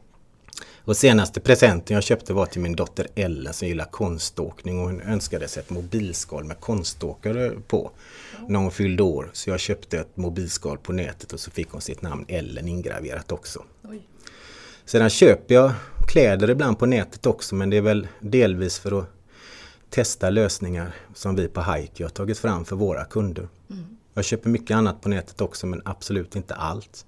Och 0.88 0.98
senaste 0.98 1.40
presenten 1.40 1.94
jag 1.94 2.04
köpte 2.04 2.34
var 2.34 2.46
till 2.46 2.62
min 2.62 2.76
dotter 2.76 3.08
Ellen 3.16 3.54
som 3.54 3.68
gillar 3.68 3.86
konståkning 3.86 4.80
och 4.80 4.86
hon 4.86 5.02
önskade 5.02 5.48
sig 5.48 5.64
ett 5.64 5.70
mobilskal 5.70 6.44
med 6.44 6.60
konståkare 6.60 7.52
på 7.68 7.92
när 8.48 8.60
hon 8.60 8.72
fyllde 8.72 9.04
år. 9.04 9.30
Så 9.34 9.50
jag 9.50 9.60
köpte 9.60 10.00
ett 10.00 10.18
mobilskal 10.18 10.78
på 10.78 10.94
nätet 10.94 11.34
och 11.34 11.40
så 11.40 11.52
fick 11.52 11.70
hon 11.72 11.82
sitt 11.82 12.02
namn 12.02 12.26
Ellen 12.28 12.68
ingraverat 12.68 13.32
också. 13.32 13.64
Oj. 13.84 14.02
Sedan 14.86 15.10
köper 15.10 15.56
jag 15.56 15.72
kläder 16.08 16.50
ibland 16.50 16.80
på 16.80 16.86
nätet 16.86 17.26
också 17.26 17.56
men 17.56 17.70
det 17.70 17.78
är 17.78 17.82
väl 17.82 18.08
delvis 18.20 18.80
för 18.80 19.00
att 19.00 19.10
testa 19.90 20.30
lösningar 20.30 20.96
som 21.14 21.36
vi 21.36 21.48
på 21.48 21.62
Hike 21.62 22.04
har 22.04 22.10
tagit 22.10 22.40
fram 22.40 22.66
för 22.66 22.76
våra 22.76 23.06
kunder. 23.06 23.48
Jag 24.14 24.26
köper 24.26 24.50
mycket 24.50 24.78
annat 24.78 25.02
på 25.02 25.10
nätet 25.10 25.42
också 25.42 25.68
men 25.68 25.82
absolut 25.86 26.36
inte 26.36 26.56
allt. 26.56 27.06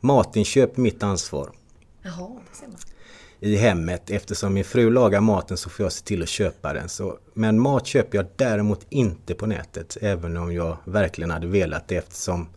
Matinköp 0.00 0.76
är 0.76 0.80
mitt 0.80 1.02
ansvar 1.02 1.50
Jaha, 2.02 2.30
det 2.50 2.56
ser 2.56 2.66
man. 2.66 2.76
I 3.42 3.56
hemmet. 3.56 4.10
Eftersom 4.10 4.54
min 4.54 4.64
fru 4.64 4.90
lagar 4.90 5.20
maten 5.20 5.56
så 5.56 5.70
får 5.70 5.84
jag 5.84 5.92
se 5.92 6.04
till 6.04 6.22
att 6.22 6.28
köpa 6.28 6.72
den. 6.72 6.88
Så, 6.88 7.18
men 7.34 7.60
mat 7.60 7.86
köper 7.86 8.18
jag 8.18 8.26
däremot 8.36 8.86
inte 8.88 9.34
på 9.34 9.46
nätet. 9.46 9.96
Även 10.00 10.36
om 10.36 10.52
jag 10.52 10.76
verkligen 10.84 11.30
hade 11.30 11.46
velat 11.46 11.88
det 11.88 11.96
eftersom 11.96 12.48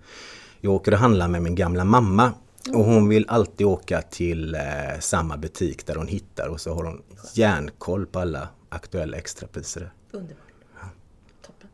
jag 0.61 0.73
åker 0.73 0.91
och 0.91 0.97
handlar 0.97 1.27
med 1.27 1.41
min 1.41 1.55
gamla 1.55 1.83
mamma. 1.83 2.33
Och 2.73 2.85
hon 2.85 3.09
vill 3.09 3.25
alltid 3.27 3.67
åka 3.67 4.01
till 4.01 4.55
eh, 4.55 4.61
samma 4.99 5.37
butik 5.37 5.85
där 5.85 5.95
hon 5.95 6.07
hittar 6.07 6.47
och 6.47 6.61
så 6.61 6.73
har 6.73 6.83
hon 6.83 7.01
järnkoll 7.33 8.05
på 8.05 8.19
alla 8.19 8.47
aktuella 8.69 9.17
extrapriser. 9.17 9.91
Underbart. 10.11 10.43
Toppen. 11.45 11.69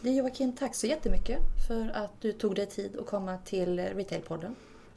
Du 0.00 0.10
Joakim, 0.10 0.56
tack 0.56 0.74
så 0.74 0.86
jättemycket 0.86 1.38
för 1.68 1.90
att 1.94 2.12
du 2.20 2.32
tog 2.32 2.54
dig 2.54 2.66
tid 2.66 2.96
att 3.00 3.06
komma 3.06 3.38
till 3.38 3.78
Retailpodden. 3.78 4.54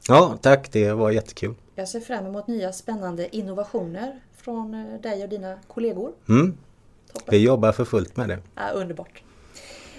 Ja, 0.10 0.38
tack. 0.42 0.72
Det 0.72 0.92
var 0.92 1.12
jättekul. 1.12 1.54
Jag 1.76 1.88
ser 1.88 2.00
fram 2.00 2.26
emot 2.26 2.48
nya 2.48 2.74
spännande 2.74 3.36
innovationer 3.36 4.20
från 4.38 4.74
eh, 4.74 5.02
dig 5.02 5.24
och 5.24 5.30
dina 5.30 5.58
kollegor. 5.68 6.12
Mm. 6.30 6.58
Toppen. 7.14 7.32
Vi 7.32 7.38
jobbar 7.38 7.72
för 7.72 7.86
fullt 7.86 8.18
med 8.18 8.30
det. 8.30 8.40
Ja, 8.56 8.70
underbart. 8.74 9.24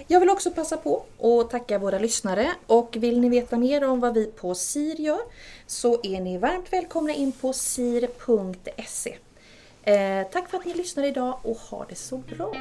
Jag 0.07 0.19
vill 0.19 0.29
också 0.29 0.51
passa 0.51 0.77
på 0.77 1.03
att 1.21 1.49
tacka 1.49 1.79
våra 1.79 1.99
lyssnare 1.99 2.51
och 2.67 2.97
vill 2.99 3.19
ni 3.19 3.29
veta 3.29 3.57
mer 3.57 3.83
om 3.83 3.99
vad 3.99 4.13
vi 4.13 4.25
på 4.25 4.55
SIR 4.55 5.01
gör 5.01 5.21
så 5.67 5.99
är 6.03 6.21
ni 6.21 6.37
varmt 6.37 6.73
välkomna 6.73 7.13
in 7.13 7.31
på 7.31 7.53
sir.se. 7.53 9.17
Eh, 9.83 10.27
tack 10.31 10.49
för 10.49 10.57
att 10.57 10.65
ni 10.65 10.73
lyssnade 10.73 11.07
idag 11.07 11.39
och 11.43 11.57
ha 11.57 11.85
det 11.89 11.95
så 11.95 12.17
bra! 12.17 12.53